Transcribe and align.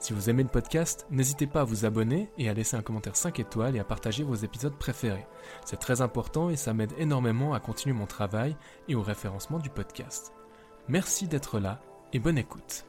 Si 0.00 0.12
vous 0.12 0.30
aimez 0.30 0.44
le 0.44 0.48
podcast, 0.48 1.06
n'hésitez 1.10 1.48
pas 1.48 1.62
à 1.62 1.64
vous 1.64 1.84
abonner 1.84 2.30
et 2.38 2.48
à 2.48 2.54
laisser 2.54 2.76
un 2.76 2.82
commentaire 2.82 3.16
5 3.16 3.40
étoiles 3.40 3.74
et 3.74 3.80
à 3.80 3.84
partager 3.84 4.22
vos 4.22 4.36
épisodes 4.36 4.76
préférés. 4.78 5.26
C'est 5.64 5.80
très 5.80 6.02
important 6.02 6.50
et 6.50 6.56
ça 6.56 6.72
m'aide 6.72 6.92
énormément 6.98 7.52
à 7.52 7.58
continuer 7.58 7.96
mon 7.96 8.06
travail 8.06 8.56
et 8.86 8.94
au 8.94 9.02
référencement 9.02 9.58
du 9.58 9.70
podcast. 9.70 10.32
Merci 10.86 11.26
d'être 11.26 11.58
là 11.58 11.80
et 12.12 12.20
bonne 12.20 12.38
écoute. 12.38 12.84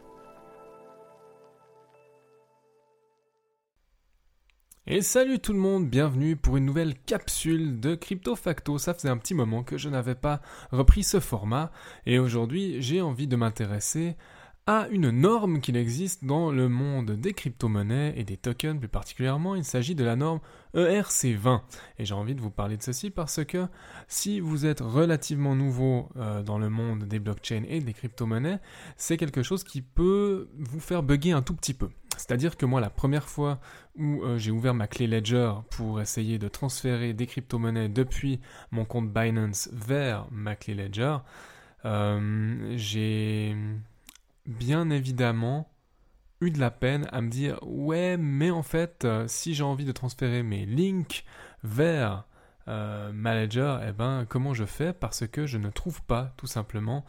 Et 4.85 5.01
salut 5.01 5.39
tout 5.39 5.53
le 5.53 5.59
monde, 5.59 5.89
bienvenue 5.89 6.35
pour 6.35 6.57
une 6.57 6.65
nouvelle 6.65 6.95
capsule 6.95 7.79
de 7.79 7.95
Crypto 7.95 8.35
Facto. 8.35 8.77
Ça 8.77 8.93
faisait 8.93 9.09
un 9.09 9.17
petit 9.17 9.35
moment 9.35 9.63
que 9.63 9.77
je 9.77 9.89
n'avais 9.89 10.15
pas 10.15 10.41
repris 10.71 11.03
ce 11.03 11.20
format 11.20 11.71
et 12.05 12.20
aujourd'hui 12.20 12.81
j'ai 12.81 13.01
envie 13.01 13.27
de 13.27 13.35
m'intéresser 13.35 14.15
une 14.91 15.09
norme 15.09 15.61
qu'il 15.61 15.77
existe 15.77 16.25
dans 16.25 16.51
le 16.51 16.69
monde 16.69 17.11
des 17.11 17.33
crypto-monnaies 17.33 18.13
et 18.17 18.23
des 18.23 18.37
tokens 18.37 18.77
plus 18.79 18.87
particulièrement. 18.87 19.55
Il 19.55 19.63
s'agit 19.63 19.95
de 19.95 20.03
la 20.03 20.15
norme 20.15 20.39
ERC20. 20.75 21.61
Et 21.97 22.05
j'ai 22.05 22.13
envie 22.13 22.35
de 22.35 22.41
vous 22.41 22.51
parler 22.51 22.77
de 22.77 22.84
ceci 22.84 23.09
parce 23.09 23.43
que 23.45 23.67
si 24.07 24.39
vous 24.39 24.65
êtes 24.65 24.81
relativement 24.81 25.55
nouveau 25.55 26.09
euh, 26.17 26.43
dans 26.43 26.59
le 26.59 26.70
monde 26.70 27.05
des 27.05 27.20
blockchains 27.20 27.63
et 27.67 27.79
des 27.79 27.93
crypto-monnaies, 27.93 28.59
c'est 28.95 29.17
quelque 29.17 29.43
chose 29.43 29.63
qui 29.63 29.81
peut 29.81 30.49
vous 30.59 30.79
faire 30.79 31.01
bugger 31.01 31.31
un 31.31 31.41
tout 31.41 31.55
petit 31.55 31.73
peu. 31.73 31.89
C'est-à-dire 32.17 32.57
que 32.57 32.65
moi, 32.65 32.81
la 32.81 32.89
première 32.89 33.27
fois 33.27 33.59
où 33.98 34.21
euh, 34.23 34.37
j'ai 34.37 34.51
ouvert 34.51 34.73
ma 34.73 34.87
clé 34.87 35.07
Ledger 35.07 35.54
pour 35.71 35.99
essayer 36.01 36.37
de 36.37 36.48
transférer 36.48 37.13
des 37.13 37.26
crypto-monnaies 37.26 37.89
depuis 37.89 38.39
mon 38.71 38.85
compte 38.85 39.11
Binance 39.11 39.70
vers 39.71 40.27
ma 40.31 40.55
clé 40.55 40.76
Ledger, 40.76 41.17
euh, 41.85 42.73
j'ai 42.76 43.55
bien 44.45 44.90
évidemment 44.90 45.70
eu 46.41 46.51
de 46.51 46.59
la 46.59 46.71
peine 46.71 47.07
à 47.12 47.21
me 47.21 47.29
dire 47.29 47.59
ouais 47.63 48.18
mais 48.18 48.51
en 48.51 48.63
fait 48.63 49.05
euh, 49.05 49.26
si 49.27 49.54
j'ai 49.54 49.63
envie 49.63 49.85
de 49.85 49.91
transférer 49.91 50.43
mes 50.43 50.65
links 50.65 51.26
vers 51.63 52.26
euh, 52.67 53.12
Manager, 53.12 53.82
eh 53.84 53.91
ben 53.91 54.26
comment 54.29 54.54
je 54.54 54.63
fais 54.65 54.93
parce 54.93 55.26
que 55.27 55.48
je 55.48 55.57
ne 55.57 55.70
trouve 55.70 56.04
pas 56.04 56.34
tout 56.37 56.45
simplement 56.45 57.04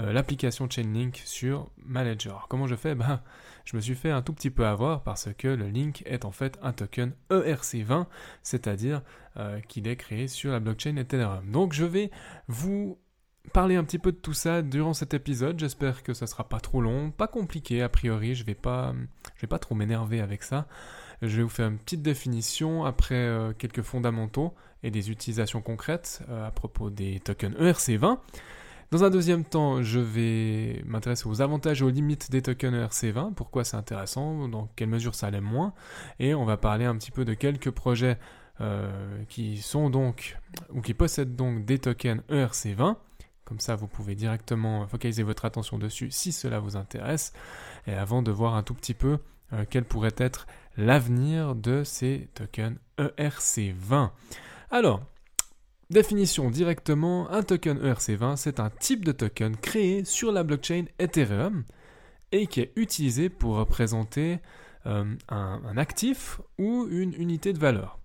euh, 0.00 0.12
l'application 0.12 0.68
Chainlink 0.70 1.20
sur 1.26 1.70
Manager. 1.76 2.46
Comment 2.48 2.66
je 2.66 2.76
fais? 2.76 2.94
Ben 2.94 3.20
je 3.64 3.76
me 3.76 3.80
suis 3.80 3.94
fait 3.94 4.10
un 4.10 4.22
tout 4.22 4.32
petit 4.32 4.50
peu 4.50 4.66
avoir 4.66 5.02
parce 5.02 5.28
que 5.36 5.48
le 5.48 5.68
link 5.68 6.02
est 6.06 6.24
en 6.24 6.32
fait 6.32 6.58
un 6.62 6.72
token 6.72 7.12
ERC20, 7.30 8.06
c'est-à-dire 8.42 9.02
qu'il 9.68 9.86
est 9.86 9.96
créé 9.96 10.26
sur 10.28 10.50
la 10.50 10.58
blockchain 10.58 10.96
Ethereum. 10.96 11.50
Donc 11.50 11.72
je 11.72 11.84
vais 11.84 12.10
vous 12.48 12.98
parler 13.52 13.76
un 13.76 13.84
petit 13.84 13.98
peu 13.98 14.12
de 14.12 14.16
tout 14.16 14.34
ça 14.34 14.62
durant 14.62 14.94
cet 14.94 15.14
épisode. 15.14 15.58
J'espère 15.58 16.02
que 16.02 16.14
ça 16.14 16.26
sera 16.26 16.48
pas 16.48 16.60
trop 16.60 16.80
long, 16.80 17.10
pas 17.10 17.28
compliqué 17.28 17.82
a 17.82 17.88
priori. 17.88 18.34
Je 18.34 18.44
vais 18.44 18.54
pas, 18.54 18.94
vais 19.40 19.48
pas 19.48 19.58
trop 19.58 19.74
m'énerver 19.74 20.20
avec 20.20 20.42
ça. 20.42 20.66
Je 21.22 21.36
vais 21.36 21.42
vous 21.42 21.48
faire 21.48 21.68
une 21.68 21.78
petite 21.78 22.02
définition 22.02 22.84
après 22.84 23.14
euh, 23.14 23.52
quelques 23.52 23.82
fondamentaux 23.82 24.54
et 24.82 24.90
des 24.90 25.10
utilisations 25.10 25.60
concrètes 25.60 26.22
euh, 26.28 26.46
à 26.46 26.50
propos 26.50 26.90
des 26.90 27.20
tokens 27.20 27.54
ERC20. 27.56 28.18
Dans 28.90 29.04
un 29.04 29.10
deuxième 29.10 29.44
temps, 29.44 29.82
je 29.82 30.00
vais 30.00 30.82
m'intéresser 30.84 31.26
aux 31.26 31.40
avantages 31.40 31.80
et 31.80 31.84
aux 31.84 31.90
limites 31.90 32.30
des 32.30 32.42
tokens 32.42 32.74
ERC20, 32.74 33.32
pourquoi 33.32 33.64
c'est 33.64 33.76
intéressant, 33.76 34.48
dans 34.48 34.68
quelle 34.76 34.90
mesure 34.90 35.14
ça 35.14 35.30
l'est 35.30 35.40
moins, 35.40 35.72
et 36.18 36.34
on 36.34 36.44
va 36.44 36.58
parler 36.58 36.84
un 36.84 36.94
petit 36.96 37.10
peu 37.10 37.24
de 37.24 37.32
quelques 37.32 37.70
projets 37.70 38.18
euh, 38.60 39.24
qui 39.30 39.56
sont 39.62 39.88
donc 39.88 40.36
ou 40.74 40.82
qui 40.82 40.92
possèdent 40.92 41.34
donc 41.34 41.64
des 41.64 41.78
tokens 41.78 42.20
ERC20 42.28 42.96
comme 43.52 43.60
ça, 43.60 43.76
vous 43.76 43.86
pouvez 43.86 44.14
directement 44.14 44.86
focaliser 44.86 45.22
votre 45.22 45.44
attention 45.44 45.76
dessus 45.76 46.10
si 46.10 46.32
cela 46.32 46.58
vous 46.58 46.78
intéresse. 46.78 47.34
Et 47.86 47.92
avant 47.92 48.22
de 48.22 48.30
voir 48.30 48.54
un 48.54 48.62
tout 48.62 48.72
petit 48.72 48.94
peu 48.94 49.18
euh, 49.52 49.66
quel 49.68 49.84
pourrait 49.84 50.14
être 50.16 50.46
l'avenir 50.78 51.54
de 51.54 51.84
ces 51.84 52.30
tokens 52.32 52.78
ERC20. 52.96 54.08
Alors, 54.70 55.02
définition 55.90 56.48
directement, 56.48 57.30
un 57.30 57.42
token 57.42 57.76
ERC20, 57.76 58.36
c'est 58.36 58.58
un 58.58 58.70
type 58.70 59.04
de 59.04 59.12
token 59.12 59.54
créé 59.54 60.06
sur 60.06 60.32
la 60.32 60.44
blockchain 60.44 60.86
Ethereum 60.98 61.64
et 62.30 62.46
qui 62.46 62.60
est 62.60 62.72
utilisé 62.76 63.28
pour 63.28 63.56
représenter 63.56 64.38
euh, 64.86 65.14
un 65.28 65.76
actif 65.76 66.40
ou 66.56 66.86
une 66.90 67.12
unité 67.12 67.52
de 67.52 67.58
valeur. 67.58 68.01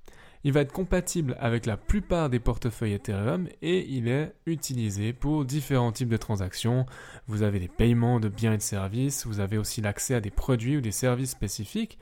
Il 0.47 0.53
va 0.53 0.61
être 0.61 0.71
compatible 0.71 1.35
avec 1.41 1.65
la 1.65 1.75
plupart 1.75 2.29
des 2.29 2.39
portefeuilles 2.39 2.93
Ethereum 2.93 3.49
et 3.61 3.85
il 3.89 4.07
est 4.07 4.33
utilisé 4.45 5.11
pour 5.11 5.43
différents 5.43 5.91
types 5.91 6.07
de 6.07 6.15
transactions. 6.15 6.85
Vous 7.27 7.41
avez 7.41 7.59
des 7.59 7.67
paiements 7.67 8.21
de 8.21 8.29
biens 8.29 8.53
et 8.53 8.57
de 8.57 8.61
services, 8.61 9.27
vous 9.27 9.41
avez 9.41 9.57
aussi 9.57 9.81
l'accès 9.81 10.15
à 10.15 10.21
des 10.21 10.31
produits 10.31 10.77
ou 10.77 10.79
des 10.79 10.93
services 10.93 11.31
spécifiques, 11.31 11.99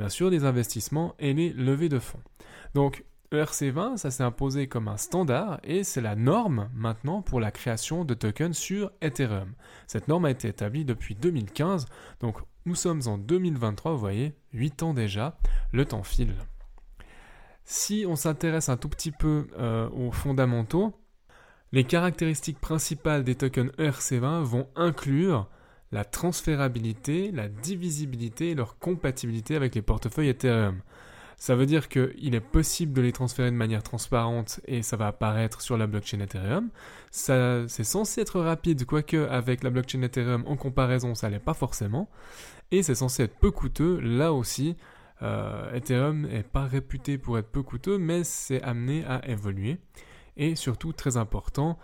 bien 0.00 0.08
sûr 0.08 0.28
des 0.32 0.44
investissements 0.44 1.14
et 1.20 1.34
les 1.34 1.52
levées 1.52 1.88
de 1.88 2.00
fonds. 2.00 2.18
Donc 2.74 3.04
ERC20, 3.30 3.96
ça 3.96 4.10
s'est 4.10 4.24
imposé 4.24 4.66
comme 4.66 4.88
un 4.88 4.96
standard 4.96 5.60
et 5.62 5.84
c'est 5.84 6.00
la 6.00 6.16
norme 6.16 6.70
maintenant 6.74 7.22
pour 7.22 7.38
la 7.38 7.52
création 7.52 8.04
de 8.04 8.14
tokens 8.14 8.56
sur 8.56 8.90
Ethereum. 9.02 9.54
Cette 9.86 10.08
norme 10.08 10.24
a 10.24 10.32
été 10.32 10.48
établie 10.48 10.84
depuis 10.84 11.14
2015, 11.14 11.86
donc 12.18 12.38
nous 12.66 12.74
sommes 12.74 13.02
en 13.06 13.18
2023, 13.18 13.92
vous 13.92 13.98
voyez, 14.00 14.34
8 14.52 14.82
ans 14.82 14.94
déjà, 14.94 15.38
le 15.70 15.84
temps 15.84 16.02
file. 16.02 16.34
Si 17.64 18.04
on 18.06 18.16
s'intéresse 18.16 18.68
un 18.68 18.76
tout 18.76 18.88
petit 18.88 19.10
peu 19.10 19.48
euh, 19.58 19.88
aux 19.90 20.12
fondamentaux, 20.12 20.94
les 21.72 21.84
caractéristiques 21.84 22.60
principales 22.60 23.24
des 23.24 23.34
tokens 23.34 23.72
ERC20 23.78 24.42
vont 24.42 24.68
inclure 24.76 25.48
la 25.90 26.04
transférabilité, 26.04 27.30
la 27.32 27.48
divisibilité 27.48 28.50
et 28.50 28.54
leur 28.54 28.78
compatibilité 28.78 29.56
avec 29.56 29.74
les 29.74 29.82
portefeuilles 29.82 30.28
Ethereum. 30.28 30.80
Ça 31.36 31.56
veut 31.56 31.66
dire 31.66 31.88
qu'il 31.88 32.34
est 32.34 32.40
possible 32.40 32.92
de 32.92 33.02
les 33.02 33.12
transférer 33.12 33.50
de 33.50 33.56
manière 33.56 33.82
transparente 33.82 34.60
et 34.66 34.82
ça 34.82 34.96
va 34.96 35.08
apparaître 35.08 35.60
sur 35.60 35.76
la 35.76 35.86
blockchain 35.86 36.20
Ethereum. 36.20 36.68
c'est 37.10 37.84
censé 37.84 38.20
être 38.20 38.40
rapide, 38.40 38.84
quoique 38.84 39.16
avec 39.28 39.62
la 39.62 39.70
blockchain 39.70 40.02
Ethereum 40.02 40.44
en 40.46 40.56
comparaison, 40.56 41.14
ça 41.14 41.28
l'est 41.28 41.38
pas 41.38 41.54
forcément. 41.54 42.08
Et 42.70 42.82
c'est 42.82 42.94
censé 42.94 43.24
être 43.24 43.38
peu 43.38 43.50
coûteux, 43.50 44.00
là 44.00 44.32
aussi, 44.32 44.76
euh, 45.24 45.72
Ethereum 45.72 46.26
n'est 46.28 46.42
pas 46.42 46.64
réputé 46.64 47.18
pour 47.18 47.38
être 47.38 47.50
peu 47.50 47.62
coûteux, 47.62 47.98
mais 47.98 48.24
c'est 48.24 48.62
amené 48.62 49.04
à 49.06 49.26
évoluer. 49.28 49.78
Et 50.36 50.54
surtout, 50.54 50.92
très 50.92 51.16
important, 51.16 51.78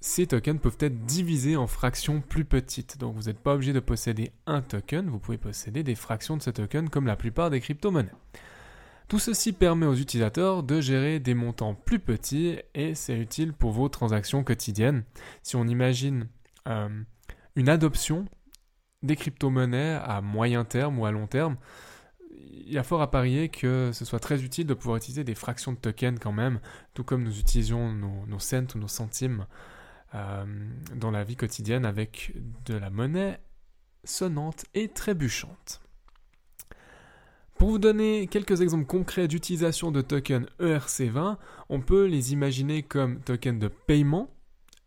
ces 0.00 0.26
tokens 0.26 0.60
peuvent 0.60 0.76
être 0.80 1.06
divisés 1.06 1.56
en 1.56 1.66
fractions 1.66 2.20
plus 2.20 2.44
petites. 2.44 2.98
Donc 2.98 3.16
vous 3.16 3.22
n'êtes 3.22 3.38
pas 3.38 3.54
obligé 3.54 3.72
de 3.72 3.80
posséder 3.80 4.32
un 4.46 4.60
token, 4.60 5.08
vous 5.08 5.18
pouvez 5.18 5.38
posséder 5.38 5.82
des 5.82 5.94
fractions 5.94 6.36
de 6.36 6.42
ce 6.42 6.50
token 6.50 6.90
comme 6.90 7.06
la 7.06 7.16
plupart 7.16 7.48
des 7.48 7.60
crypto-monnaies. 7.60 8.12
Tout 9.08 9.18
ceci 9.18 9.52
permet 9.52 9.86
aux 9.86 9.94
utilisateurs 9.94 10.62
de 10.62 10.80
gérer 10.80 11.20
des 11.20 11.34
montants 11.34 11.74
plus 11.74 12.00
petits 12.00 12.58
et 12.74 12.94
c'est 12.94 13.16
utile 13.18 13.54
pour 13.54 13.70
vos 13.70 13.88
transactions 13.88 14.44
quotidiennes. 14.44 15.04
Si 15.42 15.56
on 15.56 15.66
imagine 15.66 16.28
euh, 16.68 16.88
une 17.56 17.68
adoption 17.70 18.26
des 19.02 19.16
crypto-monnaies 19.16 19.98
à 20.02 20.20
moyen 20.20 20.64
terme 20.64 20.98
ou 20.98 21.06
à 21.06 21.12
long 21.12 21.26
terme, 21.26 21.56
il 22.66 22.72
y 22.72 22.78
a 22.78 22.82
fort 22.82 23.02
à 23.02 23.10
parier 23.10 23.48
que 23.48 23.90
ce 23.92 24.04
soit 24.04 24.20
très 24.20 24.42
utile 24.42 24.66
de 24.66 24.74
pouvoir 24.74 24.96
utiliser 24.96 25.24
des 25.24 25.34
fractions 25.34 25.72
de 25.72 25.78
tokens 25.78 26.18
quand 26.20 26.32
même, 26.32 26.60
tout 26.94 27.04
comme 27.04 27.22
nous 27.22 27.38
utilisions 27.38 27.92
nos, 27.92 28.38
cents 28.38 28.66
ou 28.74 28.78
nos 28.78 28.88
centimes 28.88 29.46
euh, 30.14 30.44
dans 30.94 31.10
la 31.10 31.24
vie 31.24 31.36
quotidienne 31.36 31.84
avec 31.84 32.32
de 32.66 32.74
la 32.74 32.90
monnaie 32.90 33.40
sonnante 34.04 34.64
et 34.74 34.88
trébuchante. 34.88 35.80
Pour 37.58 37.70
vous 37.70 37.78
donner 37.78 38.26
quelques 38.26 38.60
exemples 38.60 38.86
concrets 38.86 39.28
d'utilisation 39.28 39.92
de 39.92 40.00
tokens 40.00 40.46
ERC20, 40.60 41.36
on 41.68 41.80
peut 41.80 42.06
les 42.06 42.32
imaginer 42.32 42.82
comme 42.82 43.20
tokens 43.20 43.58
de 43.58 43.68
paiement. 43.68 44.28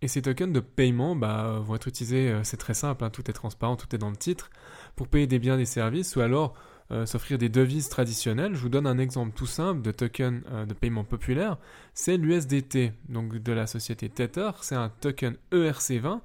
Et 0.02 0.08
ces 0.08 0.22
tokens 0.22 0.54
de 0.54 0.60
paiement 0.60 1.16
bah, 1.16 1.60
vont 1.60 1.76
être 1.76 1.88
utilisés, 1.88 2.30
euh, 2.30 2.44
c'est 2.44 2.58
très 2.58 2.76
simple, 2.76 3.04
hein, 3.04 3.10
tout 3.10 3.28
est 3.32 3.34
transparent, 3.34 3.78
tout 3.78 3.96
est 3.96 3.98
dans 3.98 4.12
le 4.12 4.16
titre, 4.16 4.52
pour 4.96 5.08
payer 5.08 5.26
des 5.26 5.40
biens 5.40 5.56
et 5.56 5.60
des 5.60 5.66
services, 5.66 6.16
ou 6.16 6.22
alors 6.22 6.54
euh, 6.92 7.06
s'offrir 7.06 7.38
des 7.38 7.50
devises 7.50 7.90
traditionnelles. 7.90 8.56
Je 8.56 8.62
vous 8.62 8.70
donne 8.70 8.88
un 8.88 8.98
exemple 8.98 9.34
tout 9.36 9.46
simple 9.46 9.82
de 9.82 9.92
token 9.92 10.44
euh, 10.52 10.66
de 10.66 10.74
paiement 10.74 11.04
populaire. 11.04 11.58
C'est 11.94 12.18
l'USDT, 12.18 12.94
donc 13.10 13.38
de 13.38 13.52
la 13.52 13.68
société 13.68 14.08
Tether. 14.08 14.52
C'est 14.62 14.76
un 14.76 14.90
token 14.90 15.36
ERC20 15.52 16.22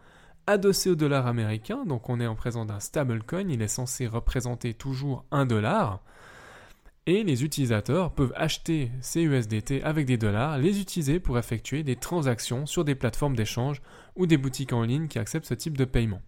adossé 0.46 0.90
au 0.90 0.94
dollar 0.94 1.26
américain. 1.26 1.84
Donc 1.84 2.08
on 2.08 2.20
est 2.20 2.26
en 2.26 2.36
présence 2.36 2.66
d'un 2.66 2.80
stablecoin. 2.80 3.48
Il 3.48 3.60
est 3.60 3.68
censé 3.68 4.06
représenter 4.06 4.74
toujours 4.74 5.24
un 5.30 5.46
dollar. 5.46 6.00
Et 7.06 7.24
les 7.24 7.42
utilisateurs 7.42 8.12
peuvent 8.12 8.32
acheter 8.36 8.92
ces 9.00 9.22
USDT 9.22 9.82
avec 9.82 10.06
des 10.06 10.16
dollars, 10.16 10.58
les 10.58 10.80
utiliser 10.80 11.18
pour 11.18 11.36
effectuer 11.36 11.82
des 11.82 11.96
transactions 11.96 12.64
sur 12.66 12.84
des 12.84 12.94
plateformes 12.94 13.34
d'échange 13.34 13.82
ou 14.14 14.26
des 14.26 14.36
boutiques 14.36 14.72
en 14.72 14.82
ligne 14.82 15.08
qui 15.08 15.18
acceptent 15.18 15.46
ce 15.46 15.54
type 15.54 15.76
de 15.76 15.84
paiement. 15.84 16.22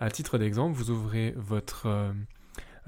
À 0.00 0.10
titre 0.10 0.38
d'exemple, 0.38 0.76
vous 0.76 0.90
ouvrez 0.90 1.32
votre, 1.36 1.86
euh, 1.86 2.12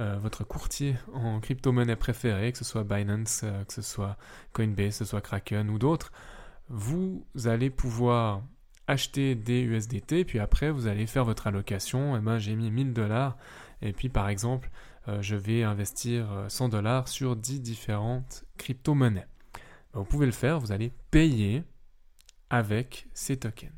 euh, 0.01 0.19
votre 0.19 0.45
courtier 0.45 0.97
en 1.13 1.41
crypto-monnaie 1.41 1.97
préféré, 1.97 2.53
que 2.53 2.59
ce 2.59 2.65
soit 2.65 2.85
Binance, 2.85 3.43
euh, 3.45 3.65
que 3.65 3.73
ce 3.73 3.83
soit 3.83 4.17
Coinbase, 4.53 4.99
que 4.99 5.05
ce 5.05 5.05
soit 5.05 5.21
Kraken 5.21 5.71
ou 5.71 5.79
d'autres. 5.79 6.13
Vous 6.69 7.25
allez 7.45 7.71
pouvoir 7.71 8.43
acheter 8.87 9.35
des 9.35 9.63
USDT, 9.63 10.25
puis 10.25 10.39
après 10.39 10.71
vous 10.71 10.87
allez 10.87 11.07
faire 11.07 11.25
votre 11.25 11.47
allocation. 11.47 12.17
Et 12.17 12.19
eh 12.19 12.23
ben, 12.23 12.39
j'ai 12.39 12.55
mis 12.55 12.71
1000 12.71 12.93
dollars, 12.93 13.37
et 13.83 13.93
puis 13.93 14.09
par 14.09 14.29
exemple, 14.29 14.71
euh, 15.09 15.21
je 15.23 15.37
vais 15.37 15.63
investir 15.63 16.27
100 16.49 16.67
euh, 16.67 16.69
dollars 16.69 17.09
sur 17.09 17.37
10 17.37 17.61
différentes 17.61 18.45
crypto-monnaies. 18.57 19.27
Ben, 19.93 20.01
vous 20.01 20.05
pouvez 20.05 20.27
le 20.27 20.33
faire, 20.33 20.59
vous 20.61 20.73
allez 20.73 20.93
payer 21.11 21.63
avec 22.51 23.09
ces 23.15 23.37
tokens. 23.37 23.73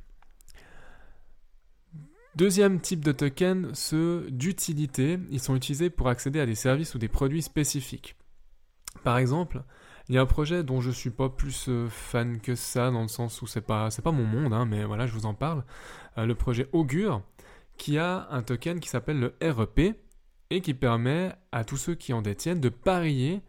Deuxième 2.36 2.80
type 2.80 3.02
de 3.02 3.12
token, 3.12 3.70
ceux 3.72 4.26
d'utilité. 4.30 5.18
Ils 5.30 5.40
sont 5.40 5.56
utilisés 5.56 5.88
pour 5.88 6.08
accéder 6.08 6.38
à 6.38 6.44
des 6.44 6.54
services 6.54 6.94
ou 6.94 6.98
des 6.98 7.08
produits 7.08 7.40
spécifiques. 7.40 8.14
Par 9.04 9.16
exemple, 9.16 9.62
il 10.10 10.16
y 10.16 10.18
a 10.18 10.20
un 10.20 10.26
projet 10.26 10.62
dont 10.62 10.82
je 10.82 10.90
suis 10.90 11.08
pas 11.08 11.30
plus 11.30 11.70
euh, 11.70 11.88
fan 11.88 12.38
que 12.38 12.54
ça, 12.54 12.90
dans 12.90 13.00
le 13.00 13.08
sens 13.08 13.40
où 13.40 13.46
c'est 13.46 13.62
pas, 13.62 13.90
c'est 13.90 14.02
pas 14.02 14.12
mon 14.12 14.24
monde, 14.24 14.52
hein, 14.52 14.66
mais 14.66 14.84
voilà, 14.84 15.06
je 15.06 15.14
vous 15.14 15.24
en 15.24 15.32
parle. 15.32 15.64
le 16.18 16.34
projet 16.34 16.68
Augure, 16.72 17.22
qui 17.78 17.96
a 17.96 18.28
un 18.30 18.42
token 18.42 18.80
qui 18.80 18.90
s'appelle 18.90 19.18
le 19.18 19.34
REP, 19.40 19.96
et 20.50 20.60
qui 20.60 20.74
permet 20.74 21.32
à 21.52 21.64
tous 21.64 21.78
ceux 21.78 21.94
qui 21.94 22.12
en 22.12 22.20
détiennent 22.20 22.60
de 22.60 22.68
parier 22.68 23.40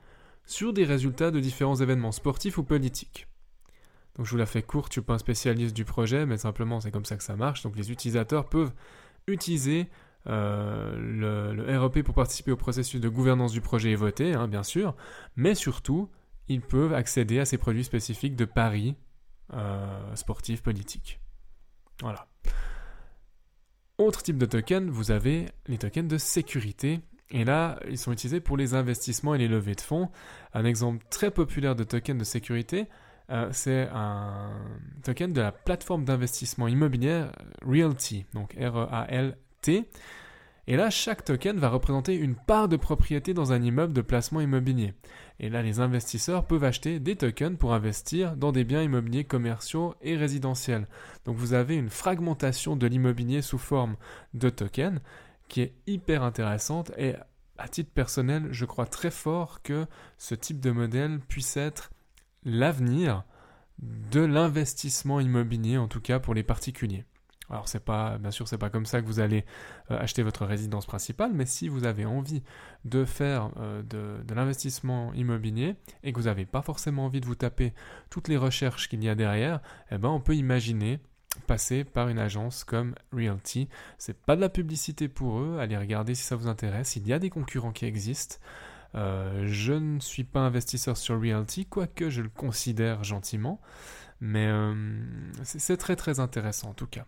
sur 0.45 0.71
des 0.71 0.85
résultats 0.85 1.31
de 1.31 1.41
différents 1.41 1.75
événements 1.75 2.13
sportifs 2.13 2.57
ou 2.57 2.63
politiques. 2.63 3.26
Donc 4.17 4.25
je 4.25 4.31
vous 4.31 4.37
la 4.37 4.45
fais 4.45 4.63
courte, 4.63 4.93
je 4.93 4.99
ne 4.99 5.03
suis 5.03 5.05
pas 5.05 5.13
un 5.13 5.19
spécialiste 5.19 5.75
du 5.75 5.85
projet, 5.85 6.25
mais 6.25 6.37
simplement 6.37 6.79
c'est 6.81 6.91
comme 6.91 7.05
ça 7.05 7.17
que 7.17 7.23
ça 7.23 7.35
marche. 7.35 7.61
Donc 7.61 7.75
les 7.75 7.91
utilisateurs 7.91 8.49
peuvent 8.49 8.71
utiliser 9.27 9.89
euh, 10.27 11.53
le, 11.53 11.79
REP 11.79 12.03
pour 12.03 12.15
participer 12.15 12.51
au 12.51 12.57
processus 12.57 12.99
de 12.99 13.09
gouvernance 13.09 13.51
du 13.51 13.61
projet 13.61 13.91
et 13.91 13.95
voter, 13.95 14.33
hein, 14.33 14.47
bien 14.47 14.63
sûr, 14.63 14.95
mais 15.35 15.55
surtout, 15.55 16.09
ils 16.47 16.61
peuvent 16.61 16.93
accéder 16.93 17.39
à 17.39 17.45
ces 17.45 17.57
produits 17.57 17.83
spécifiques 17.83 18.35
de 18.35 18.45
paris 18.45 18.95
euh, 19.53 20.15
sportifs, 20.15 20.61
politiques. 20.61 21.19
Voilà. 22.01 22.27
Autre 23.97 24.21
type 24.21 24.37
de 24.37 24.45
token, 24.45 24.89
vous 24.89 25.11
avez 25.11 25.45
les 25.67 25.77
tokens 25.77 26.07
de 26.07 26.17
sécurité. 26.17 26.99
Et 27.29 27.43
là, 27.43 27.79
ils 27.89 27.97
sont 27.97 28.11
utilisés 28.11 28.39
pour 28.39 28.55
les 28.55 28.73
investissements 28.73 29.35
et 29.35 29.37
les 29.37 29.47
levées 29.47 29.75
de 29.75 29.81
fonds. 29.81 30.09
Un 30.53 30.65
exemple 30.65 31.03
très 31.09 31.31
populaire 31.31 31.75
de 31.75 31.83
token 31.83 32.17
de 32.17 32.23
sécurité, 32.23 32.87
euh, 33.29 33.49
c'est 33.51 33.89
un 33.93 34.51
token 35.03 35.33
de 35.33 35.41
la 35.41 35.51
plateforme 35.51 36.05
d'investissement 36.05 36.67
immobilier 36.67 37.25
Realty, 37.65 38.25
donc 38.33 38.53
R-E-A-L-T. 38.53 39.89
Et 40.69 40.75
là, 40.75 40.89
chaque 40.89 41.23
token 41.23 41.57
va 41.57 41.69
représenter 41.69 42.15
une 42.15 42.35
part 42.35 42.67
de 42.67 42.75
propriété 42.75 43.33
dans 43.33 43.53
un 43.53 43.61
immeuble 43.61 43.93
de 43.93 44.01
placement 44.01 44.41
immobilier. 44.41 44.93
Et 45.39 45.49
là, 45.49 45.61
les 45.61 45.79
investisseurs 45.79 46.45
peuvent 46.45 46.65
acheter 46.65 46.99
des 46.99 47.15
tokens 47.15 47.57
pour 47.57 47.73
investir 47.73 48.35
dans 48.35 48.51
des 48.51 48.65
biens 48.65 48.83
immobiliers 48.83 49.23
commerciaux 49.23 49.95
et 50.01 50.17
résidentiels. 50.17 50.87
Donc 51.23 51.37
vous 51.37 51.53
avez 51.53 51.75
une 51.75 51.89
fragmentation 51.89 52.75
de 52.75 52.85
l'immobilier 52.85 53.41
sous 53.41 53.57
forme 53.57 53.95
de 54.33 54.49
tokens 54.49 54.99
qui 55.47 55.61
est 55.61 55.73
hyper 55.87 56.23
intéressante 56.23 56.91
et 56.97 57.15
à 57.57 57.67
titre 57.69 57.91
personnel, 57.91 58.49
je 58.51 58.65
crois 58.65 58.85
très 58.85 59.09
fort 59.09 59.61
que 59.63 59.85
ce 60.17 60.35
type 60.35 60.59
de 60.59 60.71
modèle 60.71 61.19
puisse 61.27 61.57
être 61.57 61.91
l'avenir 62.47 63.23
de 63.79 64.21
l'investissement 64.21 65.19
immobilier, 65.19 65.77
en 65.77 65.87
tout 65.87 66.01
cas 66.01 66.19
pour 66.19 66.33
les 66.33 66.43
particuliers. 66.43 67.05
Alors 67.49 67.67
c'est 67.67 67.83
pas, 67.83 68.17
bien 68.17 68.31
sûr, 68.31 68.47
c'est 68.47 68.57
pas 68.57 68.69
comme 68.69 68.85
ça 68.85 69.01
que 69.01 69.05
vous 69.05 69.19
allez 69.19 69.45
euh, 69.91 69.99
acheter 69.99 70.21
votre 70.21 70.45
résidence 70.45 70.85
principale, 70.85 71.31
mais 71.33 71.45
si 71.45 71.69
vous 71.69 71.85
avez 71.85 72.05
envie 72.05 72.43
de 72.83 73.05
faire 73.05 73.51
euh, 73.57 73.83
de, 73.83 74.33
l'investissement 74.33 75.13
immobilier 75.13 75.75
et 76.03 76.11
que 76.11 76.19
vous 76.19 76.25
n'avez 76.25 76.45
pas 76.45 76.61
forcément 76.61 77.05
envie 77.05 77.21
de 77.21 77.25
vous 77.25 77.35
taper 77.35 77.73
toutes 78.09 78.27
les 78.27 78.37
recherches 78.37 78.89
qu'il 78.89 79.03
y 79.03 79.09
a 79.09 79.15
derrière, 79.15 79.61
eh 79.91 79.97
ben 79.97 80.09
on 80.09 80.19
peut 80.19 80.35
imaginer 80.35 80.99
passer 81.45 81.83
par 81.83 82.09
une 82.09 82.19
agence 82.19 82.63
comme 82.63 82.95
Realty. 83.13 83.69
C'est 83.97 84.19
pas 84.19 84.35
de 84.35 84.41
la 84.41 84.49
publicité 84.49 85.07
pour 85.07 85.39
eux, 85.39 85.59
allez 85.59 85.77
regarder 85.77 86.15
si 86.15 86.23
ça 86.23 86.35
vous 86.35 86.47
intéresse. 86.47 86.95
Il 86.95 87.07
y 87.07 87.13
a 87.13 87.19
des 87.19 87.29
concurrents 87.29 87.71
qui 87.71 87.85
existent. 87.85 88.37
Euh, 88.95 89.45
je 89.47 89.73
ne 89.73 89.99
suis 89.99 90.23
pas 90.23 90.39
investisseur 90.39 90.97
sur 90.97 91.19
Realty, 91.19 91.65
quoique 91.65 92.09
je 92.09 92.21
le 92.21 92.29
considère 92.29 93.03
gentiment, 93.03 93.61
mais 94.21 94.49
c'est 95.43 95.77
très 95.77 96.19
intéressant 96.19 96.69
en 96.69 96.73
tout 96.73 96.87
cas. 96.87 97.05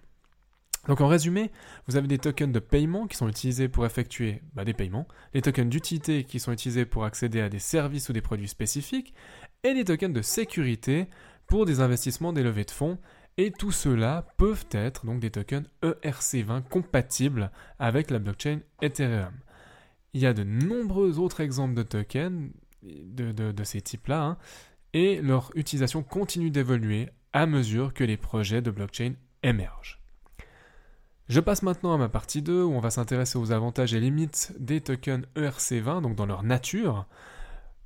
Donc 0.87 1.01
en 1.01 1.07
résumé, 1.07 1.51
vous 1.87 1.97
avez 1.97 2.07
des 2.07 2.17
tokens 2.17 2.53
de 2.53 2.59
paiement 2.59 3.07
qui 3.07 3.17
sont 3.17 3.27
utilisés 3.27 3.67
pour 3.67 3.85
effectuer 3.85 4.41
bah, 4.53 4.63
des 4.63 4.73
paiements, 4.73 5.07
les 5.33 5.41
tokens 5.41 5.69
d'utilité 5.69 6.23
qui 6.23 6.39
sont 6.39 6.51
utilisés 6.51 6.85
pour 6.85 7.05
accéder 7.05 7.41
à 7.41 7.49
des 7.49 7.59
services 7.59 8.09
ou 8.09 8.13
des 8.13 8.21
produits 8.21 8.47
spécifiques, 8.47 9.13
et 9.63 9.73
les 9.73 9.83
tokens 9.83 10.13
de 10.13 10.21
sécurité 10.21 11.07
pour 11.47 11.65
des 11.65 11.81
investissements, 11.81 12.31
des 12.31 12.43
levées 12.43 12.63
de 12.63 12.71
fonds, 12.71 12.97
et 13.37 13.51
tout 13.51 13.71
cela 13.71 14.27
peuvent 14.37 14.65
être 14.71 15.05
donc 15.05 15.19
des 15.19 15.31
tokens 15.31 15.69
ERC20 15.83 16.63
compatibles 16.63 17.51
avec 17.77 18.09
la 18.09 18.19
blockchain 18.19 18.59
Ethereum. 18.81 19.33
Il 20.13 20.21
y 20.21 20.25
a 20.25 20.33
de 20.33 20.43
nombreux 20.43 21.19
autres 21.19 21.41
exemples 21.41 21.75
de 21.75 21.83
tokens 21.83 22.49
de, 22.83 23.63
ces 23.63 23.81
types-là, 23.81 24.23
hein, 24.23 24.37
et 24.93 25.21
leur 25.21 25.51
utilisation 25.55 26.03
continue 26.03 26.51
d'évoluer 26.51 27.09
à 27.33 27.45
mesure 27.45 27.93
que 27.93 28.03
les 28.03 28.17
projets 28.17 28.61
de 28.61 28.71
blockchain 28.71 29.13
émergent. 29.43 29.99
Je 31.27 31.39
passe 31.39 31.61
maintenant 31.61 31.93
à 31.93 31.97
ma 31.97 32.09
partie 32.09 32.41
2 32.41 32.63
où 32.63 32.71
on 32.71 32.79
va 32.79 32.89
s'intéresser 32.89 33.37
aux 33.37 33.51
avantages 33.51 33.93
et 33.93 33.99
limites 33.99 34.51
des 34.57 34.81
tokens 34.81 35.25
ERC20, 35.35 36.01
donc 36.01 36.15
dans 36.15 36.25
leur 36.25 36.41
nature. 36.41 37.05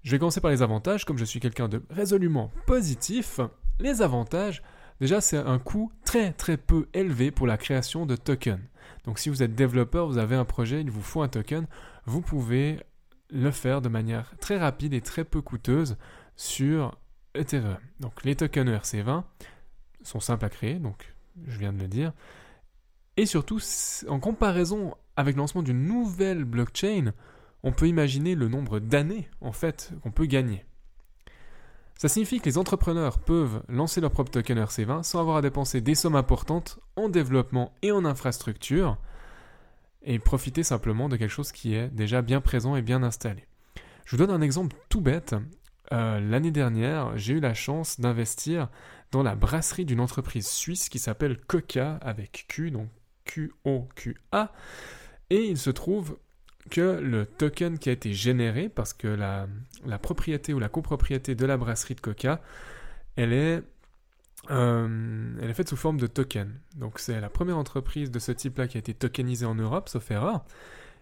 Je 0.04 0.12
vais 0.12 0.20
commencer 0.20 0.40
par 0.40 0.52
les 0.52 0.62
avantages, 0.62 1.04
comme 1.04 1.18
je 1.18 1.26
suis 1.26 1.42
quelqu'un 1.42 1.68
de 1.68 1.82
résolument 1.90 2.52
positif. 2.68 3.42
Les 3.80 4.02
avantages, 4.02 4.64
déjà 5.02 5.20
c'est 5.20 5.38
un 5.38 5.60
coût 5.60 5.92
très 6.06 6.32
très 6.32 6.56
peu 6.56 6.88
élevé 6.94 7.32
pour 7.32 7.48
la 7.48 7.58
création 7.58 8.06
de 8.06 8.16
tokens. 8.16 8.62
Donc 9.04 9.20
si 9.20 9.28
vous 9.28 9.44
êtes 9.44 9.56
développeur, 9.56 10.08
vous 10.08 10.18
avez 10.18 10.38
un 10.38 10.46
projet, 10.46 10.80
il 10.80 10.92
vous 10.92 11.02
faut 11.02 11.22
un 11.22 11.28
token, 11.28 11.68
vous 12.06 12.22
pouvez 12.22 12.80
le 13.30 13.52
faire 13.52 13.82
de 13.82 13.90
manière 13.90 14.34
très 14.40 14.58
rapide 14.58 14.94
et 14.94 15.02
très 15.02 15.24
peu 15.24 15.42
coûteuse 15.42 15.98
sur 16.36 16.98
Ethereum. 17.36 17.78
Donc 18.00 18.24
les 18.24 18.36
tokens 18.36 18.70
ERC20 18.70 19.24
sont 20.04 20.20
simples 20.20 20.46
à 20.46 20.50
créer, 20.50 20.76
donc 20.76 21.14
je 21.48 21.58
viens 21.58 21.74
de 21.74 21.80
le 21.80 21.88
dire. 21.88 22.14
Et 23.18 23.26
surtout, 23.26 23.60
en 24.08 24.20
comparaison 24.20 24.96
avec 25.16 25.36
le 25.36 25.40
lancement 25.40 25.64
d'une 25.64 25.86
nouvelle 25.86 26.44
blockchain, 26.44 27.14
on 27.64 27.72
peut 27.72 27.88
imaginer 27.88 28.36
le 28.36 28.48
nombre 28.48 28.80
d'années 28.80 29.30
en 29.42 29.52
fait 29.52 29.92
qu'on 30.02 30.12
peut 30.12 30.26
gagner. 30.26 30.66
Ça 31.98 32.10
signifie 32.10 32.40
que 32.40 32.46
les 32.46 32.58
entrepreneurs 32.58 33.20
peuvent 33.20 33.64
lancer 33.70 34.02
leur 34.02 34.12
propre 34.12 34.32
token 34.32 34.60
RC20 34.60 35.04
sans 35.04 35.20
avoir 35.20 35.38
à 35.38 35.42
dépenser 35.42 35.80
des 35.80 35.96
sommes 35.96 36.16
importantes 36.16 36.80
en 36.96 37.08
développement 37.08 37.74
et 37.82 37.92
en 37.92 38.04
infrastructure 38.04 38.98
et 40.04 40.20
profiter 40.20 40.64
simplement 40.64 41.10
de 41.10 41.18
quelque 41.18 41.32
chose 41.32 41.52
qui 41.52 41.76
est 41.76 41.90
déjà 41.90 42.22
bien 42.22 42.42
présent 42.42 42.76
et 42.76 42.82
bien 42.82 43.04
installé. 43.04 43.46
Je 44.06 44.16
vous 44.16 44.26
donne 44.26 44.36
un 44.36 44.42
exemple 44.42 44.76
tout 44.90 45.02
bête. 45.02 45.36
Euh, 45.92 46.20
l'année 46.20 46.52
dernière, 46.52 47.18
j'ai 47.18 47.34
eu 47.34 47.40
la 47.40 47.54
chance 47.54 48.00
d'investir 48.00 48.70
dans 49.12 49.24
la 49.24 49.36
brasserie 49.36 49.86
d'une 49.86 50.00
entreprise 50.00 50.48
suisse 50.48 50.90
qui 50.90 51.00
s'appelle 51.00 51.38
Coca 51.38 51.98
avec 52.02 52.46
Q, 52.48 52.72
donc 52.72 52.90
QOQA. 53.26 54.52
Et 55.30 55.46
il 55.46 55.58
se 55.58 55.70
trouve 55.70 56.18
que 56.70 57.00
le 57.02 57.26
token 57.26 57.78
qui 57.78 57.90
a 57.90 57.92
été 57.92 58.14
généré, 58.14 58.70
parce 58.70 58.94
que 58.94 59.08
la, 59.08 59.48
propriété 60.00 60.54
ou 60.54 60.60
la 60.60 60.70
copropriété 60.70 61.36
de 61.36 61.46
la 61.46 61.58
brasserie 61.58 61.96
de 61.96 62.02
Coca, 62.02 62.42
elle 63.16 63.34
est, 63.34 63.64
euh, 64.52 65.36
elle 65.42 65.50
est 65.50 65.54
faite 65.54 65.70
sous 65.70 65.76
forme 65.76 66.00
de 66.00 66.08
token. 66.08 66.60
Donc 66.76 67.00
c'est 67.00 67.20
la 67.20 67.30
première 67.30 67.58
entreprise 67.58 68.12
de 68.12 68.20
ce 68.20 68.32
type-là 68.32 68.68
qui 68.68 68.78
a 68.78 68.80
été 68.80 68.94
tokenisée 68.94 69.46
en 69.46 69.56
Europe, 69.56 69.90
sauf 69.90 70.12
erreur. 70.12 70.44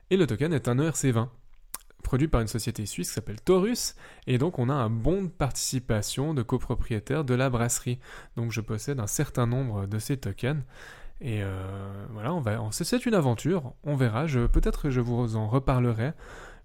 Et 0.10 0.18
le 0.18 0.28
token 0.28 0.54
est 0.54 0.68
un 0.68 0.76
ERC20, 0.76 1.28
produit 2.04 2.28
par 2.28 2.42
une 2.42 2.48
société 2.48 2.86
suisse 2.86 3.10
qui 3.10 3.14
s'appelle 3.14 3.42
Taurus. 3.42 3.96
Et 4.28 4.38
donc 4.38 4.60
on 4.60 4.70
a 4.70 4.74
un 4.74 4.90
bon 4.90 5.24
de 5.24 5.30
participation 5.30 6.34
de 6.34 6.44
copropriétaire 6.44 7.24
de 7.24 7.34
la 7.34 7.50
brasserie. 7.50 8.00
Donc 8.36 8.52
je 8.52 8.62
possède 8.62 9.00
un 9.00 9.08
certain 9.08 9.48
nombre 9.48 9.88
de 9.88 10.00
ces 10.00 10.18
tokens. 10.18 10.64
Et 11.22 11.44
euh, 11.44 12.06
voilà, 12.10 12.34
on 12.34 12.42
va, 12.42 12.60
c'est 12.72 13.06
une 13.06 13.14
aventure, 13.14 13.74
on 13.84 13.96
verra. 13.96 14.26
Je, 14.26 14.48
peut-être 14.48 14.90
je 14.90 15.02
vous 15.02 15.36
en 15.36 15.48
reparlerai 15.48 16.14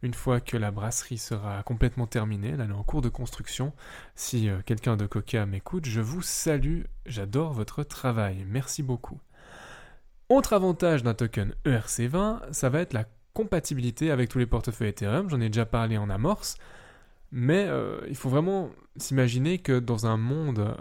une 0.03 0.15
fois 0.15 0.41
que 0.41 0.57
la 0.57 0.71
brasserie 0.71 1.19
sera 1.19 1.63
complètement 1.63 2.07
terminée. 2.07 2.55
elle 2.59 2.71
est 2.71 2.73
en 2.73 2.83
cours 2.83 3.03
de 3.03 3.09
construction. 3.09 3.73
Si 4.15 4.49
euh, 4.49 4.61
quelqu'un 4.65 4.97
de 4.97 5.07
Coca 5.07 5.47
m'écoute, 5.47 5.87
je 5.87 6.01
vous 6.01 6.23
salue. 6.23 6.83
J'adore 7.07 7.53
votre 7.53 7.83
travail. 7.83 8.45
Merci 8.49 8.83
beaucoup. 8.83 9.21
Autre 10.29 10.53
avantage 10.53 11.03
d'un 11.03 11.15
token 11.15 11.55
ERC20, 11.65 12.53
ça 12.53 12.69
va 12.69 12.81
être 12.81 12.93
la 12.93 13.05
compatibilité 13.33 14.11
avec 14.11 14.29
tous 14.29 14.39
les 14.39 14.47
portefeuilles 14.47 14.89
Ethereum. 14.89 15.31
J'en 15.31 15.41
ai 15.41 15.49
déjà 15.49 15.67
parlé 15.67 15.99
en 15.99 16.11
amorce. 16.11 16.57
Mais 17.33 17.67
euh, 17.67 18.01
il 18.09 18.17
faut 18.17 18.31
vraiment 18.31 18.71
s'imaginer 18.97 19.59
que 19.59 19.79
dans 19.79 20.07
un 20.07 20.17
monde 20.17 20.77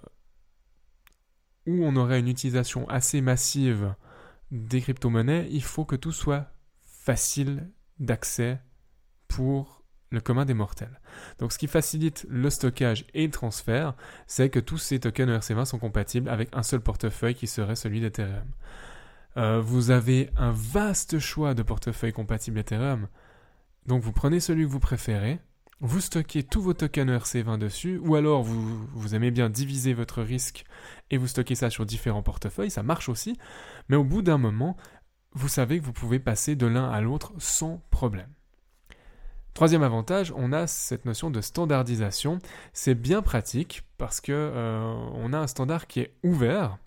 où 1.68 1.84
on 1.84 1.96
aurait 1.96 2.20
une 2.20 2.28
utilisation 2.28 2.88
assez 2.90 3.22
massive 3.22 3.96
des 4.52 4.82
crypto-monnaies, 4.82 5.48
il 5.50 5.64
faut 5.64 5.86
que 5.86 5.96
tout 5.96 6.12
soit 6.12 6.52
facile 6.86 7.70
d'accès 8.00 8.60
pour 9.36 9.84
le 10.12 10.22
commun 10.22 10.46
des 10.46 10.54
mortels. 10.54 11.02
Donc 11.40 11.52
ce 11.52 11.58
qui 11.58 11.68
facilite 11.68 12.26
le 12.30 12.50
stockage 12.50 13.06
et 13.14 13.26
le 13.26 13.32
transfert, 13.32 13.96
c'est 14.28 14.50
que 14.50 14.60
tous 14.60 14.78
ces 14.78 15.00
tokens 15.00 15.30
ERC20 15.30 15.66
sont 15.66 15.80
compatibles 15.80 16.30
avec 16.30 16.50
un 16.54 16.64
seul 16.64 16.80
portefeuille 16.80 17.36
qui 17.36 17.48
serait 17.48 17.76
celui 17.76 18.00
d'Ethereum. 18.00 18.46
Euh, 19.38 19.60
vous 19.60 19.92
avez 19.92 20.30
un 20.38 20.52
vaste 20.52 21.20
choix 21.20 21.54
de 21.54 21.64
portefeuilles 21.64 22.14
compatibles 22.14 22.60
Ethereum. 22.60 23.08
Donc 23.88 24.02
vous 24.02 24.14
prenez 24.14 24.40
celui 24.40 24.64
que 24.64 24.70
vous 24.70 24.80
préférez, 24.80 25.40
vous 25.82 26.00
stockez 26.00 26.44
tous 26.44 26.62
vos 26.62 26.74
tokens 26.74 27.12
ERC20 27.12 27.58
dessus, 27.58 28.00
ou 28.02 28.16
alors 28.16 28.42
vous, 28.42 28.88
vous 28.94 29.16
aimez 29.16 29.32
bien 29.32 29.50
diviser 29.50 29.94
votre 29.94 30.22
risque 30.22 30.64
et 31.12 31.18
vous 31.18 31.28
stockez 31.28 31.56
ça 31.56 31.70
sur 31.70 31.86
différents 31.86 32.24
portefeuilles, 32.24 32.72
ça 32.72 32.84
marche 32.84 33.10
aussi, 33.10 33.38
mais 33.90 33.98
au 33.98 34.06
bout 34.06 34.22
d'un 34.22 34.38
moment, 34.38 34.78
vous 35.34 35.50
savez 35.50 35.80
que 35.80 35.86
vous 35.86 35.94
pouvez 35.94 36.20
passer 36.20 36.56
de 36.56 36.66
l'un 36.66 36.90
à 36.90 37.02
l'autre 37.02 37.34
sans 37.38 37.84
problème. 37.92 38.35
Troisième 39.56 39.84
avantage, 39.84 40.34
on 40.36 40.52
a 40.52 40.68
cette 40.68 41.06
notion 41.06 41.32
de 41.32 41.40
standardisation. 41.40 42.40
C'est 42.74 42.94
bien 42.94 43.22
pratique 43.22 43.84
parce 43.98 44.20
que 44.20 44.34
euh, 44.34 44.94
on 45.14 45.32
a 45.32 45.38
un 45.38 45.48
standard 45.48 45.88
qui 45.88 46.02
est 46.02 46.12
ouvert. 46.24 46.78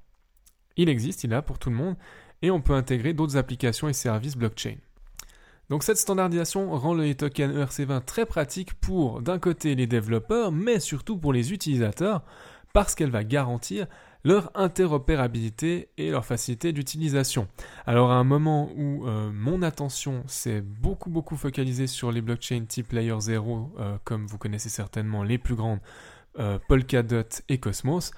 Il 0.77 0.91
existe, 0.91 1.25
il 1.25 1.33
est 1.33 1.37
là 1.37 1.41
pour 1.41 1.59
tout 1.59 1.71
le 1.71 1.77
monde, 1.77 1.97
et 2.43 2.51
on 2.51 2.61
peut 2.61 2.75
intégrer 2.75 3.15
d'autres 3.15 3.39
applications 3.39 3.89
et 3.89 3.95
services 3.95 4.37
blockchain. 4.37 4.77
Donc 5.71 5.83
cette 5.83 5.97
standardisation 5.97 6.71
rend 6.77 6.93
le 6.93 7.15
token 7.15 7.59
ERC20 7.59 8.05
très 8.05 8.27
pratique 8.27 8.75
pour, 8.75 9.23
d'un 9.23 9.39
côté, 9.39 9.75
les 9.75 9.87
développeurs, 9.87 10.53
mais 10.53 10.79
surtout 10.79 11.17
pour 11.17 11.33
les 11.33 11.55
utilisateurs, 11.55 12.23
parce 12.75 12.95
qu'elle 12.95 13.11
va 13.11 13.25
garantir 13.25 13.87
leur 14.25 14.51
interopérabilité 14.55 15.89
et 15.97 16.11
leur 16.11 16.25
facilité 16.25 16.73
d'utilisation. 16.73 17.49
Alors 17.87 18.11
à 18.11 18.17
un 18.17 18.25
moment 18.25 18.71
où 18.77 19.07
euh, 19.07 19.31
mon 19.33 19.63
attention 19.63 20.25
s'est 20.27 20.61
beaucoup 20.61 21.11
beaucoup 21.11 21.37
focalisée 21.37 21.87
sur 21.87 22.11
les 22.11 22.21
blockchains 22.21 22.65
type 22.65 22.93
Layer 22.93 23.21
0, 23.21 23.73
euh, 23.79 23.97
comme 24.05 24.27
vous 24.27 24.39
connaissez 24.39 24.69
certainement 24.69 25.23
les 25.23 25.39
plus 25.39 25.55
grandes, 25.55 25.81
euh, 26.39 26.59
Polkadot 26.69 27.29
et 27.49 27.59
Cosmos, 27.59 28.11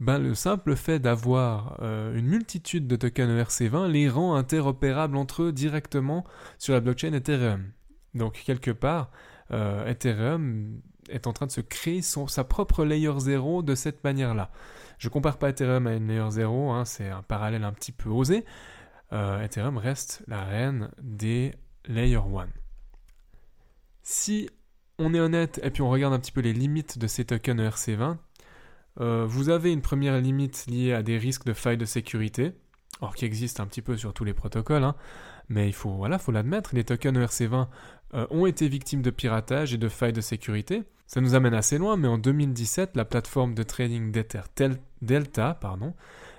ben, 0.00 0.18
le 0.18 0.34
simple 0.34 0.74
fait 0.74 0.98
d'avoir 0.98 1.80
une 1.80 2.26
multitude 2.26 2.88
de 2.88 2.96
tokens 2.96 3.30
ERC20 3.30 3.88
les 3.88 4.08
rend 4.08 4.34
interopérables 4.34 5.16
entre 5.16 5.44
eux 5.44 5.52
directement 5.52 6.24
sur 6.58 6.74
la 6.74 6.80
blockchain 6.80 7.12
Ethereum. 7.12 7.70
Donc 8.12 8.42
quelque 8.44 8.72
part, 8.72 9.12
Ethereum 9.50 10.80
est 11.08 11.28
en 11.28 11.32
train 11.32 11.46
de 11.46 11.52
se 11.52 11.60
créer 11.60 12.02
son, 12.02 12.26
sa 12.26 12.42
propre 12.42 12.84
layer 12.84 13.12
0 13.16 13.62
de 13.62 13.74
cette 13.76 14.02
manière-là. 14.02 14.50
Je 15.04 15.10
compare 15.10 15.36
pas 15.36 15.50
Ethereum 15.50 15.86
à 15.86 15.92
une 15.92 16.08
layer 16.08 16.30
0, 16.30 16.70
hein, 16.70 16.86
c'est 16.86 17.10
un 17.10 17.20
parallèle 17.20 17.64
un 17.64 17.74
petit 17.74 17.92
peu 17.92 18.08
osé. 18.08 18.46
Euh, 19.12 19.42
Ethereum 19.42 19.76
reste 19.76 20.22
la 20.28 20.42
reine 20.42 20.90
des 21.02 21.54
layer 21.84 22.16
1. 22.16 22.46
Si 24.02 24.48
on 24.98 25.12
est 25.12 25.20
honnête 25.20 25.60
et 25.62 25.68
puis 25.68 25.82
on 25.82 25.90
regarde 25.90 26.14
un 26.14 26.18
petit 26.18 26.32
peu 26.32 26.40
les 26.40 26.54
limites 26.54 26.96
de 26.96 27.06
ces 27.06 27.26
tokens 27.26 27.60
ERC20, 27.60 28.16
euh, 29.00 29.26
vous 29.26 29.50
avez 29.50 29.74
une 29.74 29.82
première 29.82 30.18
limite 30.18 30.64
liée 30.68 30.94
à 30.94 31.02
des 31.02 31.18
risques 31.18 31.44
de 31.44 31.52
failles 31.52 31.76
de 31.76 31.84
sécurité, 31.84 32.54
or 33.02 33.14
qui 33.14 33.26
existent 33.26 33.62
un 33.62 33.66
petit 33.66 33.82
peu 33.82 33.98
sur 33.98 34.14
tous 34.14 34.24
les 34.24 34.32
protocoles, 34.32 34.84
hein. 34.84 34.94
mais 35.50 35.68
il 35.68 35.74
faut 35.74 35.90
voilà, 35.90 36.18
faut 36.18 36.32
l'admettre, 36.32 36.74
les 36.74 36.84
tokens 36.84 37.18
ERC20 37.18 37.68
euh, 38.14 38.26
ont 38.30 38.46
été 38.46 38.68
victimes 38.68 39.02
de 39.02 39.10
piratage 39.10 39.74
et 39.74 39.76
de 39.76 39.90
failles 39.90 40.14
de 40.14 40.22
sécurité. 40.22 40.84
Ça 41.06 41.20
nous 41.20 41.34
amène 41.34 41.54
assez 41.54 41.78
loin, 41.78 41.96
mais 41.96 42.08
en 42.08 42.18
2017, 42.18 42.96
la 42.96 43.04
plateforme 43.04 43.54
de 43.54 43.62
trading 43.62 44.10
Delta 45.02 45.60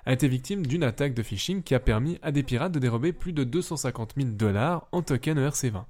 a 0.06 0.14
été 0.14 0.28
victime 0.28 0.66
d'une 0.66 0.84
attaque 0.84 1.14
de 1.14 1.24
phishing 1.24 1.64
qui 1.64 1.76
a 1.76 1.80
permis 1.80 2.20
à 2.22 2.32
des 2.32 2.44
pirates 2.44 2.72
de 2.72 2.80
dérober 2.80 3.14
plus 3.14 3.34
de 3.34 3.44
250 3.44 4.14
000 4.18 4.30
dollars 4.32 4.88
en 4.92 5.02
tokens 5.02 5.40
ERC20. 5.40 5.86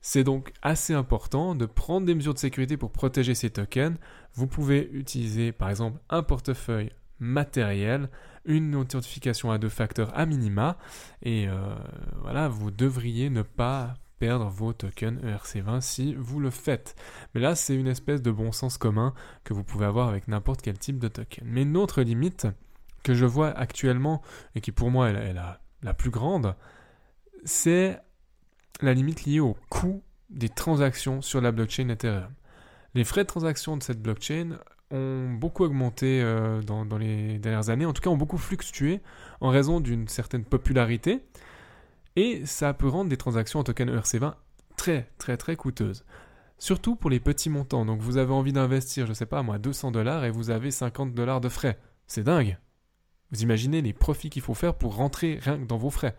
C'est 0.00 0.24
donc 0.24 0.52
assez 0.62 0.94
important 0.94 1.54
de 1.54 1.64
prendre 1.64 2.06
des 2.06 2.14
mesures 2.16 2.34
de 2.34 2.38
sécurité 2.40 2.76
pour 2.76 2.90
protéger 2.90 3.36
ces 3.36 3.50
tokens. 3.50 3.96
Vous 4.34 4.48
pouvez 4.48 4.90
utiliser 4.92 5.52
par 5.52 5.70
exemple 5.70 6.00
un 6.10 6.24
portefeuille 6.24 6.90
matériel, 7.20 8.08
une 8.44 8.74
authentification 8.74 9.52
à 9.52 9.58
deux 9.58 9.68
facteurs 9.68 10.10
à 10.18 10.26
minima, 10.26 10.76
et 11.22 11.46
euh, 11.46 11.54
voilà, 12.20 12.48
vous 12.48 12.72
devriez 12.72 13.30
ne 13.30 13.42
pas 13.42 13.94
perdre 14.22 14.48
vos 14.48 14.72
tokens 14.72 15.20
ERC20 15.24 15.80
si 15.80 16.14
vous 16.14 16.38
le 16.38 16.50
faites. 16.50 16.94
Mais 17.34 17.40
là, 17.40 17.56
c'est 17.56 17.74
une 17.74 17.88
espèce 17.88 18.22
de 18.22 18.30
bon 18.30 18.52
sens 18.52 18.78
commun 18.78 19.14
que 19.42 19.52
vous 19.52 19.64
pouvez 19.64 19.84
avoir 19.84 20.06
avec 20.06 20.28
n'importe 20.28 20.62
quel 20.62 20.78
type 20.78 21.00
de 21.00 21.08
token. 21.08 21.44
Mais 21.44 21.62
une 21.62 21.76
autre 21.76 22.02
limite 22.02 22.46
que 23.02 23.14
je 23.14 23.26
vois 23.26 23.50
actuellement, 23.50 24.22
et 24.54 24.60
qui 24.60 24.70
pour 24.70 24.92
moi 24.92 25.10
est 25.10 25.32
la, 25.32 25.94
plus 25.94 26.10
grande, 26.10 26.54
c'est 27.44 27.98
la 28.80 28.94
limite 28.94 29.24
liée 29.24 29.40
au 29.40 29.56
coût 29.70 30.04
des 30.30 30.48
transactions 30.48 31.20
sur 31.20 31.40
la 31.40 31.50
blockchain 31.50 31.88
Ethereum. 31.88 32.30
Les 32.94 33.02
frais 33.02 33.22
de 33.22 33.26
transaction 33.26 33.76
de 33.76 33.82
cette 33.82 34.00
blockchain 34.00 34.56
ont 34.92 35.32
beaucoup 35.32 35.64
augmenté 35.64 36.22
euh, 36.22 36.62
dans, 36.62 36.84
les 36.96 37.40
dernières 37.40 37.70
années, 37.70 37.86
en 37.86 37.92
tout 37.92 38.02
cas 38.02 38.10
ont 38.10 38.16
beaucoup 38.16 38.38
fluctué 38.38 39.00
en 39.40 39.48
raison 39.48 39.80
d'une 39.80 40.06
certaine 40.06 40.44
popularité, 40.44 41.24
et 42.16 42.44
ça 42.46 42.74
peut 42.74 42.88
rendre 42.88 43.10
des 43.10 43.16
transactions 43.16 43.60
en 43.60 43.64
token 43.64 43.90
ERC20 43.90 44.34
très 44.76 45.08
très 45.18 45.36
très 45.36 45.56
coûteuses. 45.56 46.04
Surtout 46.58 46.94
pour 46.94 47.10
les 47.10 47.20
petits 47.20 47.50
montants. 47.50 47.84
Donc 47.84 48.00
vous 48.00 48.18
avez 48.18 48.32
envie 48.32 48.52
d'investir, 48.52 49.06
je 49.06 49.12
sais 49.12 49.26
pas 49.26 49.42
moi, 49.42 49.58
200 49.58 49.90
dollars 49.90 50.24
et 50.24 50.30
vous 50.30 50.50
avez 50.50 50.70
50 50.70 51.14
dollars 51.14 51.40
de 51.40 51.48
frais. 51.48 51.78
C'est 52.06 52.24
dingue. 52.24 52.58
Vous 53.32 53.42
imaginez 53.42 53.82
les 53.82 53.92
profits 53.92 54.30
qu'il 54.30 54.42
faut 54.42 54.54
faire 54.54 54.74
pour 54.74 54.94
rentrer 54.94 55.38
rien 55.42 55.58
que 55.58 55.64
dans 55.64 55.78
vos 55.78 55.90
frais. 55.90 56.14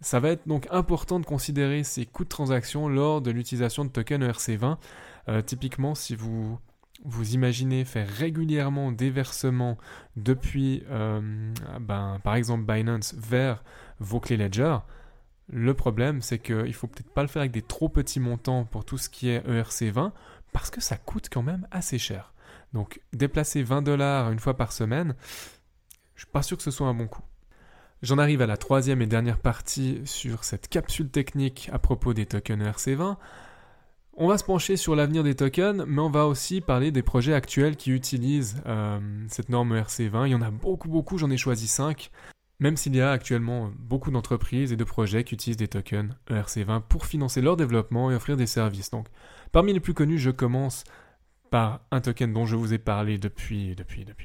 Ça 0.00 0.18
va 0.18 0.30
être 0.30 0.48
donc 0.48 0.66
important 0.70 1.20
de 1.20 1.26
considérer 1.26 1.84
ces 1.84 2.06
coûts 2.06 2.24
de 2.24 2.28
transaction 2.30 2.88
lors 2.88 3.20
de 3.20 3.30
l'utilisation 3.30 3.84
de 3.84 3.90
tokens 3.90 4.24
ERC20. 4.24 4.78
Euh, 5.28 5.42
typiquement, 5.42 5.94
si 5.94 6.16
vous 6.16 6.58
vous 7.04 7.34
imaginez 7.34 7.84
faire 7.84 8.08
régulièrement 8.08 8.92
des 8.92 9.10
versements 9.10 9.78
depuis, 10.16 10.82
euh, 10.90 11.52
ben, 11.80 12.18
par 12.22 12.34
exemple, 12.34 12.64
Binance 12.64 13.14
vers 13.16 13.62
vos 14.00 14.20
clés 14.20 14.36
Ledger, 14.36 14.78
le 15.52 15.74
problème, 15.74 16.22
c'est 16.22 16.38
qu'il 16.38 16.56
ne 16.56 16.72
faut 16.72 16.86
peut-être 16.86 17.12
pas 17.12 17.22
le 17.22 17.28
faire 17.28 17.40
avec 17.40 17.52
des 17.52 17.62
trop 17.62 17.88
petits 17.88 18.20
montants 18.20 18.64
pour 18.64 18.84
tout 18.84 18.98
ce 18.98 19.08
qui 19.08 19.28
est 19.28 19.46
ERC20, 19.46 20.12
parce 20.52 20.70
que 20.70 20.80
ça 20.80 20.96
coûte 20.96 21.28
quand 21.30 21.42
même 21.42 21.66
assez 21.70 21.98
cher. 21.98 22.32
Donc, 22.72 23.00
déplacer 23.12 23.62
20 23.62 23.82
dollars 23.82 24.30
une 24.30 24.38
fois 24.38 24.56
par 24.56 24.72
semaine, 24.72 25.14
je 26.14 26.20
suis 26.20 26.30
pas 26.30 26.42
sûr 26.42 26.56
que 26.56 26.62
ce 26.62 26.70
soit 26.70 26.86
un 26.86 26.94
bon 26.94 27.08
coup. 27.08 27.22
J'en 28.02 28.18
arrive 28.18 28.40
à 28.40 28.46
la 28.46 28.56
troisième 28.56 29.02
et 29.02 29.06
dernière 29.06 29.38
partie 29.38 30.00
sur 30.04 30.44
cette 30.44 30.68
capsule 30.68 31.10
technique 31.10 31.68
à 31.72 31.78
propos 31.78 32.14
des 32.14 32.26
tokens 32.26 32.62
ERC20. 32.62 33.16
On 34.14 34.26
va 34.26 34.38
se 34.38 34.44
pencher 34.44 34.76
sur 34.76 34.96
l'avenir 34.96 35.22
des 35.22 35.34
tokens, 35.34 35.84
mais 35.86 36.00
on 36.00 36.10
va 36.10 36.26
aussi 36.26 36.60
parler 36.60 36.92
des 36.92 37.02
projets 37.02 37.34
actuels 37.34 37.76
qui 37.76 37.90
utilisent 37.90 38.62
euh, 38.66 38.98
cette 39.28 39.48
norme 39.48 39.74
ERC20. 39.74 40.26
Il 40.26 40.30
y 40.30 40.34
en 40.34 40.42
a 40.42 40.50
beaucoup, 40.50 40.88
beaucoup, 40.88 41.18
j'en 41.18 41.30
ai 41.30 41.36
choisi 41.36 41.68
5. 41.68 42.10
Même 42.60 42.76
s'il 42.76 42.94
y 42.94 43.00
a 43.00 43.10
actuellement 43.10 43.70
beaucoup 43.78 44.10
d'entreprises 44.10 44.72
et 44.72 44.76
de 44.76 44.84
projets 44.84 45.24
qui 45.24 45.34
utilisent 45.34 45.56
des 45.56 45.68
tokens 45.68 46.14
ERC20 46.28 46.82
pour 46.82 47.06
financer 47.06 47.40
leur 47.40 47.56
développement 47.56 48.10
et 48.10 48.14
offrir 48.14 48.36
des 48.36 48.46
services. 48.46 48.90
Donc, 48.90 49.06
parmi 49.50 49.72
les 49.72 49.80
plus 49.80 49.94
connus, 49.94 50.18
je 50.18 50.30
commence 50.30 50.84
par 51.50 51.80
un 51.90 52.00
token 52.00 52.32
dont 52.32 52.46
je 52.46 52.54
vous 52.54 52.72
ai 52.72 52.78
parlé 52.78 53.18
depuis, 53.18 53.74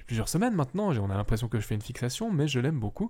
plusieurs 0.06 0.30
semaines 0.30 0.54
maintenant. 0.54 0.92
On 0.92 1.10
a 1.10 1.18
l'impression 1.18 1.48
que 1.48 1.60
je 1.60 1.66
fais 1.66 1.76
une 1.76 1.82
fixation, 1.82 2.32
mais 2.32 2.48
je 2.48 2.60
l'aime 2.60 2.80
beaucoup 2.80 3.10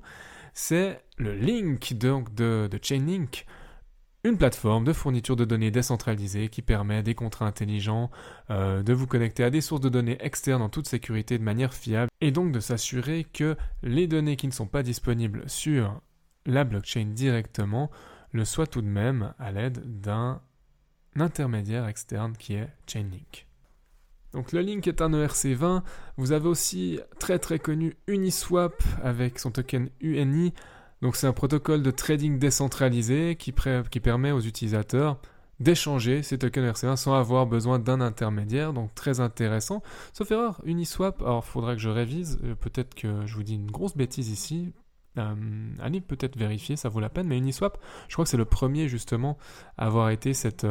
c'est 0.56 1.02
le 1.18 1.36
Link 1.36 1.94
donc 1.94 2.34
de, 2.34 2.70
Chainlink, 2.82 3.46
une 4.26 4.40
plateforme 4.40 4.86
de 4.86 4.92
fourniture 4.92 5.36
de 5.36 5.46
données 5.46 5.70
décentralisée 5.70 6.50
qui 6.50 6.64
permet 6.64 7.04
des 7.04 7.14
contrats 7.14 7.46
intelligents 7.46 8.10
euh, 8.50 8.82
de 8.82 8.92
vous 8.92 9.06
connecter 9.06 9.44
à 9.44 9.52
des 9.52 9.62
sources 9.62 9.82
de 9.82 9.90
données 9.90 10.18
externes 10.20 10.64
en 10.64 10.70
toute 10.70 10.88
sécurité 10.88 11.38
de 11.38 11.44
manière 11.44 11.76
fiable 11.76 12.10
et 12.22 12.32
donc 12.32 12.52
de 12.52 12.60
s'assurer 12.60 13.24
que 13.24 13.56
les 13.84 14.08
données 14.08 14.36
qui 14.36 14.48
ne 14.48 14.52
sont 14.52 14.66
pas 14.66 14.82
disponibles 14.82 15.44
sur 15.48 16.02
la 16.48 16.64
blockchain 16.64 17.06
directement 17.14 17.92
le 18.32 18.46
soient 18.46 18.66
tout 18.66 18.82
de 18.82 18.88
même 18.88 19.36
à 19.38 19.52
l'aide 19.52 20.02
d'un 20.02 20.42
intermédiaire 21.16 21.88
externe 21.88 22.34
qui 22.36 22.56
est 22.56 22.68
Chainlink. 22.88 23.46
Donc 24.34 24.54
le 24.54 24.62
Link 24.62 24.88
est 24.88 25.02
un 25.02 25.12
ERC20. 25.12 25.84
Vous 26.18 26.32
avez 26.32 26.48
aussi 26.48 27.00
très 27.20 27.38
très 27.38 27.60
connu 27.60 27.96
Uniswap 28.08 28.82
avec 29.04 29.38
son 29.38 29.52
token 29.52 29.90
UNI. 30.02 30.52
Donc 31.06 31.16
c'est 31.18 31.28
un 31.28 31.34
protocole 31.34 31.84
de 31.84 31.92
trading 31.92 32.40
décentralisé 32.40 33.36
qui, 33.36 33.52
permet 33.52 34.32
aux 34.32 34.40
utilisateurs 34.40 35.20
d'échanger 35.60 36.24
ces 36.24 36.40
tokens 36.40 36.66
ERC20 36.66 36.96
sans 36.96 37.14
avoir 37.14 37.46
besoin 37.46 37.78
d'un 37.78 38.02
intermédiaire, 38.02 38.74
donc 38.74 38.96
très 38.96 39.20
intéressant. 39.20 39.84
Sauf 40.14 40.32
erreur, 40.32 40.60
Uniswap, 40.66 41.22
alors 41.22 41.46
faudra 41.46 41.76
que 41.76 41.80
je 41.80 41.90
révise, 41.90 42.40
euh, 42.44 42.56
peut-être 42.56 42.96
que 42.96 43.24
je 43.28 43.36
vous 43.36 43.44
dis 43.44 43.54
une 43.54 43.70
grosse 43.70 43.96
bêtise 43.96 44.30
ici, 44.30 44.74
euh, 45.20 45.36
allez 45.80 46.02
peut-être 46.02 46.40
vérifier, 46.40 46.76
ça 46.76 46.90
vaut 46.90 47.00
la 47.00 47.10
peine, 47.10 47.28
mais 47.28 47.38
Uniswap, 47.38 47.78
je 48.08 48.14
crois 48.16 48.26
que 48.26 48.32
c'est 48.32 48.36
le 48.36 48.46
premier 48.46 48.88
justement 48.88 49.38
à 49.78 49.86
avoir 49.86 50.10
été 50.10 50.34
cette, 50.34 50.66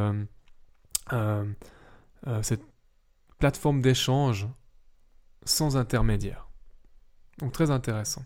euh, 1.12 1.44
cette 2.42 2.64
plateforme 3.38 3.82
d'échange 3.82 4.48
sans 5.44 5.76
intermédiaire. 5.76 6.48
Donc 7.38 7.52
très 7.52 7.70
intéressant. 7.70 8.24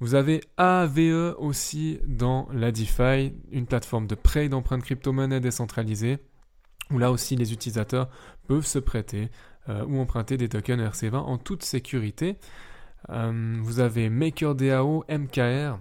Vous 0.00 0.14
avez 0.14 0.40
AVE 0.56 1.36
aussi 1.38 2.00
dans 2.06 2.48
la 2.52 2.72
DeFi, 2.72 3.34
une 3.52 3.66
plateforme 3.66 4.06
de 4.06 4.14
prêt 4.14 4.48
d'empreintes 4.48 4.82
crypto-monnaie 4.82 5.40
décentralisée, 5.40 6.18
où 6.90 6.98
là 6.98 7.10
aussi 7.10 7.36
les 7.36 7.52
utilisateurs 7.52 8.08
peuvent 8.48 8.66
se 8.66 8.78
prêter 8.78 9.30
euh, 9.68 9.84
ou 9.84 10.00
emprunter 10.00 10.38
des 10.38 10.48
tokens 10.48 10.80
ERC20 10.80 11.16
en 11.16 11.36
toute 11.36 11.62
sécurité. 11.62 12.38
Euh, 13.10 13.58
vous 13.60 13.80
avez 13.80 14.08
MakerDAO, 14.08 15.04
MKR. 15.10 15.78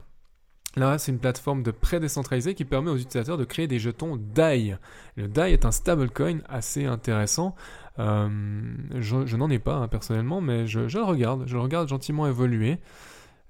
Là, 0.75 0.97
c'est 0.97 1.11
une 1.11 1.19
plateforme 1.19 1.63
de 1.63 1.71
prêt 1.71 1.99
décentralisé 1.99 2.53
qui 2.53 2.65
permet 2.65 2.91
aux 2.91 2.97
utilisateurs 2.97 3.38
de 3.38 3.45
créer 3.45 3.67
des 3.67 3.79
jetons 3.79 4.17
DAI. 4.17 4.77
Le 5.15 5.27
DAI 5.27 5.53
est 5.53 5.65
un 5.65 5.71
stablecoin 5.71 6.39
assez 6.47 6.85
intéressant. 6.85 7.55
Euh, 7.99 8.29
je, 8.99 9.35
n'en 9.35 9.49
ai 9.49 9.59
pas 9.59 9.75
hein, 9.75 9.88
personnellement, 9.88 10.41
mais 10.41 10.67
je, 10.67 10.81
le 10.81 11.03
regarde. 11.03 11.43
Je 11.47 11.55
le 11.55 11.61
regarde 11.61 11.88
gentiment 11.88 12.27
évoluer. 12.27 12.79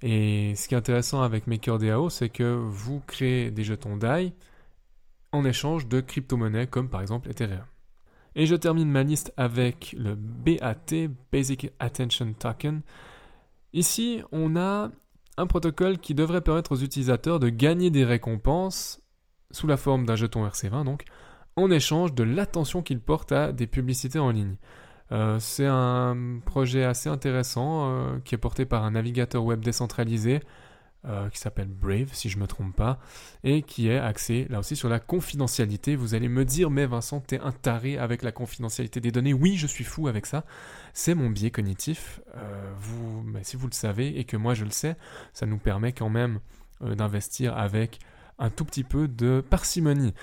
Et 0.02 0.56
ce 0.56 0.68
qui 0.68 0.76
est 0.76 0.78
intéressant 0.78 1.22
avec 1.22 1.48
MakerDAO, 1.48 2.10
c'est 2.10 2.30
que 2.30 2.44
vous 2.44 3.02
créez 3.06 3.52
des 3.52 3.64
jetons 3.64 3.98
DAI 3.98 4.34
en 5.32 5.44
échange 5.46 5.88
de 5.88 6.00
crypto-monnaies 6.00 6.68
comme 6.68 6.90
par 6.90 7.02
exemple 7.02 7.30
Ethereum. 7.30 7.66
Et 8.36 8.46
je 8.46 8.56
termine 8.56 8.90
ma 8.90 9.04
liste 9.04 9.34
avec 9.38 9.96
le 9.98 10.16
BAT, 10.16 11.10
Basic 11.32 11.72
Attention 11.80 12.34
Token. 12.34 12.82
Ici, 13.74 14.22
on 14.32 14.56
a 14.56 14.92
un 15.38 15.48
protocole 15.48 16.00
qui 16.00 16.16
devrait 16.16 16.42
permettre 16.42 16.74
aux 16.74 16.80
utilisateurs 16.80 17.40
de 17.40 17.50
gagner 17.50 17.90
des 17.90 18.06
récompenses 18.06 19.02
sous 19.52 19.68
la 19.68 19.78
forme 19.78 20.06
d'un 20.06 20.16
jeton 20.16 20.48
RC20 20.48 20.86
donc, 20.86 21.04
en 21.56 21.72
échange 21.72 22.14
de 22.14 22.24
l'attention 22.24 22.82
qu'ils 22.82 23.02
portent 23.02 23.32
à 23.32 23.52
des 23.52 23.68
publicités 23.68 24.20
en 24.20 24.32
ligne. 24.32 24.56
Euh, 25.12 25.40
c'est 25.40 25.66
un 25.66 26.40
projet 26.46 26.84
assez 26.84 27.10
intéressant 27.10 27.90
euh, 27.90 28.20
qui 28.24 28.36
est 28.36 28.38
porté 28.40 28.66
par 28.66 28.84
un 28.84 28.92
navigateur 28.92 29.44
web 29.44 29.60
décentralisé 29.62 30.42
euh, 31.06 31.30
qui 31.30 31.40
s'appelle 31.40 31.70
Brave, 31.70 32.10
si 32.12 32.30
je 32.30 32.38
ne 32.38 32.42
me 32.42 32.48
trompe 32.48 32.76
pas, 32.76 33.00
et 33.44 33.62
qui 33.64 33.88
est 33.88 33.98
axé 33.98 34.46
là 34.50 34.60
aussi 34.60 34.76
sur 34.76 34.90
la 34.90 35.00
confidentialité. 35.00 35.96
Vous 35.96 36.14
allez 36.14 36.28
me 36.28 36.46
dire, 36.46 36.70
mais 36.70 36.86
Vincent, 36.86 37.22
t'es 37.22 37.40
un 37.40 37.52
taré 37.52 37.98
avec 37.98 38.22
la 38.22 38.32
confidentialité 38.32 39.00
des 39.00 39.12
données. 39.12 39.34
Oui, 39.34 39.56
je 39.56 39.66
suis 39.66 39.86
fou 39.86 40.08
avec 40.08 40.26
ça. 40.26 40.44
C'est 40.94 41.16
mon 41.16 41.30
biais 41.30 41.52
cognitif. 41.52 42.20
Vous, 42.78 43.24
mais 43.24 43.44
si 43.44 43.56
vous 43.56 43.68
le 43.68 43.74
savez 43.74 44.20
et 44.20 44.26
que 44.26 44.36
moi 44.36 44.54
je 44.54 44.66
le 44.66 44.72
sais, 44.72 44.96
ça 45.34 45.46
nous 45.46 45.58
permet 45.58 45.94
quand 45.94 46.10
même 46.10 46.40
d'investir 46.82 47.58
avec 47.58 48.00
un 48.38 48.50
tout 48.50 48.66
petit 48.66 48.84
peu 48.84 49.08
de 49.08 49.42
parcimonie. 49.42 50.14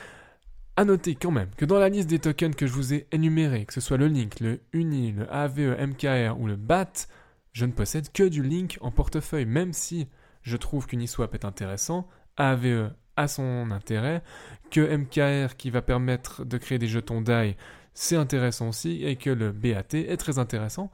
A 0.78 0.85
noter 0.85 1.14
quand 1.14 1.30
même 1.30 1.49
que 1.56 1.64
dans 1.64 1.78
la 1.78 1.88
liste 1.88 2.11
des 2.11 2.18
tokens 2.18 2.54
que 2.54 2.66
je 2.66 2.73
vous 2.73 2.92
ai 2.92 3.06
énumérés, 3.11 3.64
que 3.64 3.73
ce 3.73 3.80
soit 3.80 3.97
le 3.97 4.09
Link, 4.09 4.40
le 4.40 4.61
Uni, 4.75 5.12
le 5.12 5.33
AVE, 5.33 5.75
MKR 5.80 6.38
ou 6.38 6.47
le 6.47 6.56
BAT, 6.56 7.09
je 7.52 7.64
ne 7.64 7.73
possède 7.73 8.12
que 8.12 8.25
du 8.25 8.42
Link 8.42 8.76
en 8.83 8.90
portefeuille, 8.90 9.47
même 9.47 9.73
si 9.73 10.06
je 10.42 10.59
trouve 10.59 10.87
qu'Uniswap 10.87 11.35
est 11.35 11.47
intéressant, 11.47 12.06
AVE 12.37 12.90
a 13.16 13.26
son 13.26 13.71
intérêt, 13.71 14.23
que 14.71 14.80
MKR 14.80 15.56
qui 15.56 15.71
va 15.71 15.80
permettre 15.80 16.45
de 16.45 16.59
créer 16.59 16.78
des 16.78 16.88
jetons 16.88 17.23
DAI, 17.23 17.56
c'est 17.95 18.16
intéressant 18.16 18.68
aussi, 18.68 19.02
et 19.02 19.16
que 19.16 19.30
le 19.30 19.52
BAT 19.52 19.95
est 19.95 20.18
très 20.18 20.38
intéressant. 20.38 20.92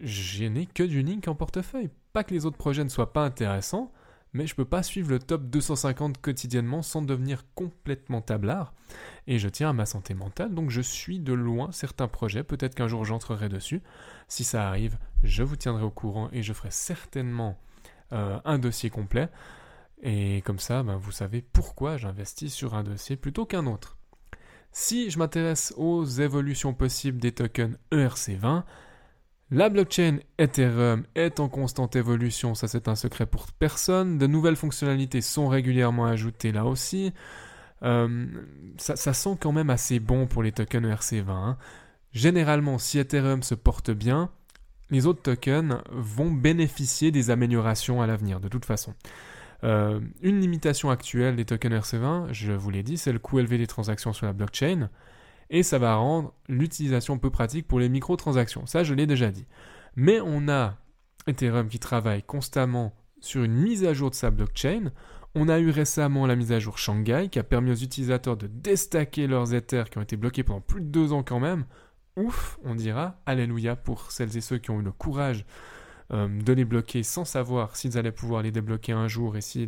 Je 0.00 0.44
n'ai 0.44 0.64
que 0.64 0.82
du 0.82 1.02
Link 1.02 1.28
en 1.28 1.34
portefeuille. 1.34 1.90
Pas 2.14 2.24
que 2.24 2.32
les 2.32 2.46
autres 2.46 2.56
projets 2.56 2.84
ne 2.84 2.88
soient 2.88 3.12
pas 3.12 3.26
intéressants, 3.26 3.92
mais 4.32 4.46
je 4.46 4.52
ne 4.52 4.56
peux 4.56 4.64
pas 4.64 4.82
suivre 4.82 5.10
le 5.10 5.18
top 5.18 5.44
250 5.44 6.20
quotidiennement 6.20 6.82
sans 6.82 7.02
devenir 7.02 7.44
complètement 7.54 8.20
tablard. 8.20 8.72
Et 9.26 9.38
je 9.38 9.48
tiens 9.48 9.70
à 9.70 9.72
ma 9.72 9.86
santé 9.86 10.14
mentale, 10.14 10.54
donc 10.54 10.70
je 10.70 10.80
suis 10.80 11.20
de 11.20 11.32
loin 11.32 11.70
certains 11.72 12.08
projets. 12.08 12.42
Peut-être 12.42 12.74
qu'un 12.74 12.88
jour 12.88 13.04
j'entrerai 13.04 13.48
dessus. 13.48 13.82
Si 14.28 14.44
ça 14.44 14.68
arrive, 14.68 14.98
je 15.22 15.42
vous 15.42 15.56
tiendrai 15.56 15.84
au 15.84 15.90
courant 15.90 16.28
et 16.32 16.42
je 16.42 16.52
ferai 16.52 16.70
certainement 16.70 17.58
euh, 18.12 18.38
un 18.44 18.58
dossier 18.58 18.90
complet. 18.90 19.28
Et 20.02 20.42
comme 20.42 20.58
ça, 20.58 20.82
ben, 20.82 20.96
vous 20.96 21.12
savez 21.12 21.42
pourquoi 21.42 21.96
j'investis 21.96 22.52
sur 22.52 22.74
un 22.74 22.82
dossier 22.82 23.16
plutôt 23.16 23.46
qu'un 23.46 23.66
autre. 23.66 23.96
Si 24.72 25.10
je 25.10 25.18
m'intéresse 25.18 25.74
aux 25.76 26.04
évolutions 26.04 26.72
possibles 26.72 27.18
des 27.18 27.32
tokens 27.32 27.76
ERC20, 27.92 28.64
la 29.52 29.68
blockchain 29.68 30.20
Ethereum 30.38 31.04
est 31.14 31.38
en 31.38 31.50
constante 31.50 31.94
évolution, 31.94 32.54
ça 32.54 32.68
c'est 32.68 32.88
un 32.88 32.94
secret 32.94 33.26
pour 33.26 33.46
personne. 33.52 34.16
De 34.16 34.26
nouvelles 34.26 34.56
fonctionnalités 34.56 35.20
sont 35.20 35.46
régulièrement 35.46 36.06
ajoutées 36.06 36.52
là 36.52 36.64
aussi. 36.64 37.12
Euh, 37.82 38.26
ça, 38.78 39.12
sent 39.12 39.36
quand 39.38 39.52
même 39.52 39.68
assez 39.68 40.00
bon 40.00 40.26
pour 40.26 40.42
les 40.42 40.52
tokens 40.52 40.86
ERC20. 40.86 41.30
Hein. 41.30 41.58
Généralement, 42.12 42.78
si 42.78 42.98
Ethereum 42.98 43.42
se 43.42 43.54
porte 43.54 43.90
bien, 43.90 44.30
les 44.90 45.06
autres 45.06 45.20
tokens 45.20 45.82
vont 45.90 46.30
bénéficier 46.30 47.10
des 47.10 47.28
améliorations 47.28 48.00
à 48.00 48.06
l'avenir, 48.06 48.40
de 48.40 48.48
toute 48.48 48.64
façon. 48.64 48.94
Euh, 49.64 50.00
une 50.22 50.40
limitation 50.40 50.90
actuelle 50.90 51.36
des 51.36 51.44
tokens 51.44 51.74
RC20, 51.74 52.32
je 52.32 52.52
vous 52.52 52.70
l'ai 52.70 52.82
dit, 52.82 52.96
c'est 52.96 53.12
le 53.12 53.18
coût 53.18 53.38
élevé 53.38 53.58
des 53.58 53.66
transactions 53.66 54.14
sur 54.14 54.24
la 54.24 54.32
blockchain, 54.32 54.88
et 55.52 55.62
ça 55.62 55.78
va 55.78 55.94
rendre 55.94 56.34
l'utilisation 56.48 57.18
peu 57.18 57.30
pratique 57.30 57.68
pour 57.68 57.78
les 57.78 57.88
microtransactions. 57.88 58.66
Ça, 58.66 58.82
je 58.82 58.94
l'ai 58.94 59.06
déjà 59.06 59.30
dit. 59.30 59.46
Mais 59.94 60.20
on 60.20 60.48
a 60.48 60.78
Ethereum 61.28 61.68
qui 61.68 61.78
travaille 61.78 62.24
constamment 62.24 62.92
sur 63.20 63.44
une 63.44 63.54
mise 63.54 63.84
à 63.84 63.94
jour 63.94 64.10
de 64.10 64.16
sa 64.16 64.30
blockchain. 64.32 64.90
On 65.36 65.48
a 65.48 65.60
eu 65.60 65.70
récemment 65.70 66.26
la 66.26 66.34
mise 66.34 66.50
à 66.50 66.58
jour 66.58 66.78
Shanghai 66.78 67.28
qui 67.30 67.38
a 67.38 67.44
permis 67.44 67.70
aux 67.70 67.76
utilisateurs 67.76 68.36
de 68.36 68.48
déstacker 68.48 69.28
leurs 69.28 69.54
Ethers 69.54 69.88
qui 69.90 69.98
ont 69.98 70.02
été 70.02 70.16
bloqués 70.16 70.42
pendant 70.42 70.60
plus 70.60 70.80
de 70.80 70.86
deux 70.86 71.12
ans 71.12 71.22
quand 71.22 71.38
même 71.40 71.64
ouf, 72.16 72.58
on 72.64 72.74
dira, 72.74 73.20
alléluia 73.26 73.76
pour 73.76 74.10
celles 74.10 74.36
et 74.36 74.40
ceux 74.40 74.58
qui 74.58 74.70
ont 74.70 74.80
eu 74.80 74.84
le 74.84 74.92
courage 74.92 75.44
euh, 76.12 76.28
de 76.28 76.52
les 76.52 76.64
bloquer 76.64 77.02
sans 77.02 77.24
savoir 77.24 77.76
s'ils 77.76 77.96
allaient 77.96 78.12
pouvoir 78.12 78.42
les 78.42 78.50
débloquer 78.50 78.92
un 78.92 79.08
jour 79.08 79.36
et 79.36 79.40
si 79.40 79.66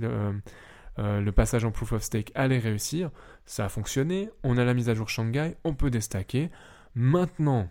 euh, 0.98 1.20
le 1.20 1.32
passage 1.32 1.64
en 1.64 1.70
proof 1.70 1.92
of 1.92 2.02
stake 2.02 2.32
allait 2.34 2.58
réussir. 2.58 3.10
Ça 3.46 3.64
a 3.64 3.68
fonctionné, 3.68 4.30
on 4.42 4.58
a 4.58 4.64
la 4.64 4.74
mise 4.74 4.88
à 4.88 4.94
jour 4.94 5.08
Shanghai, 5.08 5.56
on 5.64 5.74
peut 5.74 5.90
déstacker. 5.90 6.50
Maintenant 6.94 7.68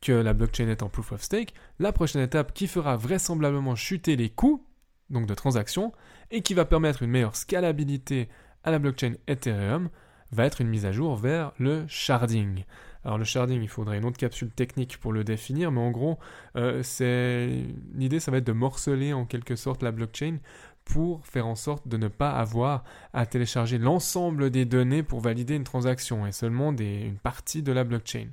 que 0.00 0.12
la 0.12 0.32
blockchain 0.32 0.68
est 0.68 0.82
en 0.82 0.88
proof 0.88 1.12
of 1.12 1.22
stake, 1.22 1.54
la 1.78 1.92
prochaine 1.92 2.22
étape 2.22 2.52
qui 2.52 2.66
fera 2.66 2.96
vraisemblablement 2.96 3.76
chuter 3.76 4.16
les 4.16 4.30
coûts 4.30 4.66
donc 5.10 5.26
de 5.26 5.34
transaction 5.34 5.92
et 6.30 6.42
qui 6.42 6.54
va 6.54 6.64
permettre 6.64 7.02
une 7.02 7.10
meilleure 7.10 7.36
scalabilité 7.36 8.28
à 8.64 8.70
la 8.70 8.78
blockchain 8.78 9.14
Ethereum 9.28 9.90
va 10.32 10.46
être 10.46 10.60
une 10.60 10.68
mise 10.68 10.86
à 10.86 10.92
jour 10.92 11.16
vers 11.16 11.52
le 11.58 11.84
sharding. 11.86 12.64
Alors 13.04 13.18
le 13.18 13.24
sharding, 13.24 13.60
il 13.60 13.68
faudrait 13.68 13.98
une 13.98 14.04
autre 14.04 14.16
capsule 14.16 14.50
technique 14.50 14.98
pour 14.98 15.12
le 15.12 15.24
définir, 15.24 15.72
mais 15.72 15.80
en 15.80 15.90
gros, 15.90 16.18
euh, 16.56 16.82
c'est 16.82 17.64
l'idée, 17.94 18.20
ça 18.20 18.30
va 18.30 18.38
être 18.38 18.46
de 18.46 18.52
morceler 18.52 19.12
en 19.12 19.26
quelque 19.26 19.56
sorte 19.56 19.82
la 19.82 19.90
blockchain 19.90 20.38
pour 20.84 21.26
faire 21.26 21.46
en 21.46 21.54
sorte 21.54 21.86
de 21.88 21.96
ne 21.96 22.08
pas 22.08 22.32
avoir 22.32 22.84
à 23.12 23.26
télécharger 23.26 23.78
l'ensemble 23.78 24.50
des 24.50 24.64
données 24.64 25.02
pour 25.02 25.20
valider 25.20 25.54
une 25.54 25.64
transaction 25.64 26.26
et 26.26 26.32
seulement 26.32 26.72
une 26.72 27.18
partie 27.18 27.62
de 27.62 27.72
la 27.72 27.84
blockchain. 27.84 28.28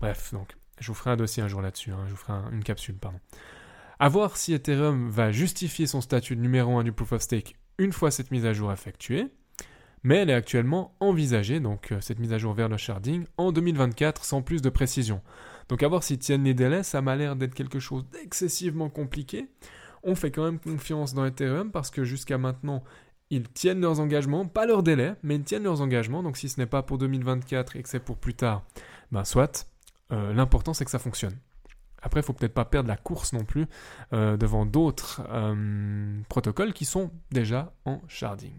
Bref, 0.00 0.32
donc 0.32 0.56
je 0.78 0.88
vous 0.88 0.94
ferai 0.94 1.10
un 1.10 1.16
dossier 1.16 1.42
un 1.42 1.48
jour 1.48 1.62
là-dessus, 1.62 1.92
hein, 1.92 2.04
je 2.06 2.10
vous 2.10 2.16
ferai 2.16 2.34
une 2.52 2.64
capsule, 2.64 2.96
pardon. 2.96 3.18
À 3.98 4.08
voir 4.08 4.36
si 4.36 4.52
Ethereum 4.52 5.08
va 5.08 5.32
justifier 5.32 5.86
son 5.86 6.00
statut 6.00 6.36
de 6.36 6.42
numéro 6.42 6.76
1 6.76 6.84
du 6.84 6.92
proof 6.92 7.12
of 7.12 7.22
stake 7.22 7.56
une 7.78 7.92
fois 7.92 8.10
cette 8.10 8.30
mise 8.30 8.46
à 8.46 8.52
jour 8.52 8.72
effectuée 8.72 9.30
mais 10.06 10.18
elle 10.18 10.30
est 10.30 10.34
actuellement 10.34 10.94
envisagée, 11.00 11.58
donc 11.58 11.90
euh, 11.90 12.00
cette 12.00 12.20
mise 12.20 12.32
à 12.32 12.38
jour 12.38 12.54
vers 12.54 12.68
le 12.68 12.76
sharding, 12.76 13.24
en 13.38 13.50
2024 13.50 14.24
sans 14.24 14.40
plus 14.40 14.62
de 14.62 14.70
précision. 14.70 15.20
Donc 15.68 15.82
à 15.82 15.88
voir 15.88 16.04
s'ils 16.04 16.20
tiennent 16.20 16.44
les 16.44 16.54
délais, 16.54 16.84
ça 16.84 17.02
m'a 17.02 17.16
l'air 17.16 17.34
d'être 17.34 17.54
quelque 17.54 17.80
chose 17.80 18.04
d'excessivement 18.12 18.88
compliqué. 18.88 19.48
On 20.06 20.14
fait 20.14 20.30
quand 20.30 20.44
même 20.44 20.58
confiance 20.58 21.12
dans 21.12 21.26
Ethereum 21.26 21.70
parce 21.70 21.90
que 21.90 22.04
jusqu'à 22.04 22.38
maintenant, 22.38 22.82
ils 23.30 23.48
tiennent 23.48 23.80
leurs 23.80 24.00
engagements, 24.00 24.46
pas 24.46 24.64
leurs 24.64 24.82
délais, 24.82 25.14
mais 25.22 25.34
ils 25.34 25.42
tiennent 25.42 25.64
leurs 25.64 25.82
engagements. 25.82 26.22
Donc 26.22 26.36
si 26.36 26.48
ce 26.48 26.58
n'est 26.60 26.66
pas 26.66 26.82
pour 26.82 26.96
2024 26.96 27.76
et 27.76 27.82
que 27.82 27.88
c'est 27.88 28.00
pour 28.00 28.16
plus 28.16 28.34
tard, 28.34 28.62
ben 29.12 29.24
soit. 29.24 29.68
Euh, 30.12 30.32
l'important 30.32 30.72
c'est 30.72 30.84
que 30.84 30.90
ça 30.90 31.00
fonctionne. 31.00 31.36
Après, 32.00 32.20
il 32.20 32.22
faut 32.22 32.32
peut-être 32.32 32.54
pas 32.54 32.64
perdre 32.64 32.88
la 32.88 32.96
course 32.96 33.32
non 33.32 33.44
plus 33.44 33.66
euh, 34.12 34.36
devant 34.36 34.64
d'autres 34.64 35.22
protocoles 36.28 36.72
qui 36.72 36.84
sont 36.84 37.10
déjà 37.32 37.74
en 37.84 38.00
sharding. 38.06 38.56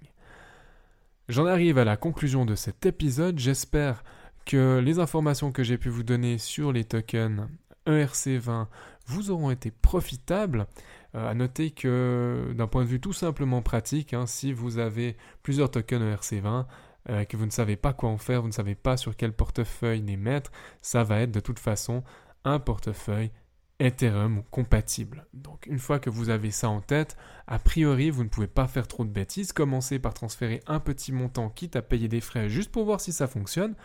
J'en 1.29 1.45
arrive 1.45 1.77
à 1.77 1.85
la 1.85 1.97
conclusion 1.97 2.45
de 2.45 2.55
cet 2.55 2.85
épisode. 2.85 3.39
J'espère 3.39 4.03
que 4.45 4.79
les 4.79 4.99
informations 4.99 5.51
que 5.51 5.63
j'ai 5.63 5.77
pu 5.77 5.89
vous 5.89 6.03
donner 6.03 6.37
sur 6.37 6.71
les 6.71 6.85
tokens 6.85 7.47
ERC20 7.85 8.67
vous 9.07 9.31
auront 9.31 9.51
été 9.51 9.71
profitables. 9.71 10.67
Euh, 11.15 11.29
à 11.29 11.33
noter 11.33 11.71
que 11.71 12.53
d'un 12.55 12.67
point 12.67 12.83
de 12.83 12.89
vue 12.89 12.99
tout 12.99 13.13
simplement 13.13 13.61
pratique, 13.61 14.13
hein, 14.13 14.25
si 14.25 14.51
vous 14.51 14.77
avez 14.77 15.15
plusieurs 15.41 15.71
tokens 15.71 16.03
ERC20, 16.03 16.65
euh, 17.09 17.23
que 17.23 17.37
vous 17.37 17.45
ne 17.45 17.51
savez 17.51 17.77
pas 17.77 17.93
quoi 17.93 18.09
en 18.09 18.17
faire, 18.17 18.41
vous 18.41 18.49
ne 18.49 18.53
savez 18.53 18.75
pas 18.75 18.97
sur 18.97 19.15
quel 19.15 19.31
portefeuille 19.31 20.01
les 20.01 20.17
mettre, 20.17 20.51
ça 20.81 21.03
va 21.03 21.21
être 21.21 21.31
de 21.31 21.39
toute 21.39 21.59
façon 21.59 22.03
un 22.43 22.59
portefeuille 22.59 23.31
Ethereum 23.79 24.43
compatible. 24.49 25.27
Donc 25.33 25.65
une 25.67 25.79
fois 25.79 25.99
que 25.99 26.09
vous 26.09 26.29
avez 26.29 26.51
ça 26.51 26.69
en 26.69 26.81
tête, 26.81 27.15
a 27.45 27.59
priori 27.59 28.09
vous 28.09 28.23
ne 28.23 28.29
pouvez 28.29 28.47
pas 28.47 28.67
faire 28.67 28.87
trop 28.87 29.05
de 29.05 29.09
bêtises. 29.09 29.53
Commencez 29.53 29.99
par 29.99 30.13
transférer 30.13 30.61
un 30.67 30.79
petit 30.79 31.11
montant 31.11 31.49
quitte 31.49 31.75
à 31.75 31.81
payer 31.81 32.07
des 32.07 32.21
frais 32.21 32.49
juste 32.49 32.71
pour 32.71 32.85
voir 32.85 32.99
si 32.99 33.13
ça 33.13 33.27
fonctionne. 33.27 33.75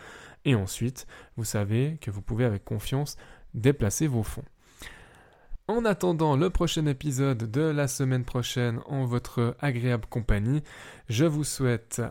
Et 0.45 0.55
ensuite, 0.55 1.07
vous 1.37 1.45
savez 1.45 1.99
que 2.01 2.11
vous 2.11 2.23
pouvez 2.23 2.45
avec 2.45 2.65
confiance 2.65 3.17
déplacer 3.55 4.07
vos 4.07 4.23
fonds. 4.23 4.45
En 5.69 5.85
attendant 5.85 6.37
le 6.37 6.51
prochain 6.51 6.87
épisode 6.87 7.51
de 7.51 7.61
la 7.61 7.87
semaine 7.87 8.25
prochaine 8.25 8.81
en 8.87 9.05
votre 9.05 9.57
agréable 9.61 10.07
compagnie, 10.07 10.63
je 11.09 11.25
vous 11.25 11.45
souhaite 11.45 12.03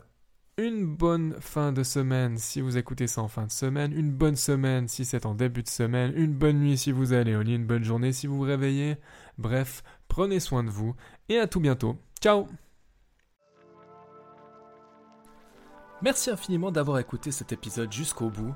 une 0.58 0.86
bonne 0.86 1.36
fin 1.40 1.72
de 1.72 1.84
semaine 1.84 2.38
si 2.38 2.62
vous 2.62 2.78
écoutez 2.78 3.08
ça 3.08 3.22
en 3.22 3.28
fin 3.28 3.46
de 3.46 3.52
semaine, 3.52 3.92
une 3.94 4.12
bonne 4.12 4.36
semaine 4.36 4.88
si 4.88 5.04
c'est 5.06 5.26
en 5.26 5.36
début 5.36 5.64
de 5.64 5.70
semaine, 5.70 6.14
une 6.16 6.34
bonne 6.34 6.60
nuit 6.60 6.78
si 6.78 6.92
vous 6.92 7.14
allez 7.14 7.36
au 7.36 7.42
lit, 7.42 7.56
une 7.56 7.66
bonne 7.66 7.84
journée 7.84 8.14
si 8.14 8.26
vous 8.26 8.38
vous 8.38 8.44
réveillez. 8.44 8.98
Bref, 9.38 9.84
prenez 10.08 10.40
soin 10.40 10.64
de 10.64 10.70
vous 10.70 10.96
et 11.28 11.38
à 11.38 11.48
tout 11.48 11.60
bientôt. 11.60 11.98
Ciao 12.22 12.48
Merci 16.02 16.32
infiniment 16.32 16.72
d'avoir 16.72 17.00
écouté 17.00 17.32
cet 17.32 17.52
épisode 17.52 17.92
jusqu'au 17.92 18.30
bout. 18.30 18.56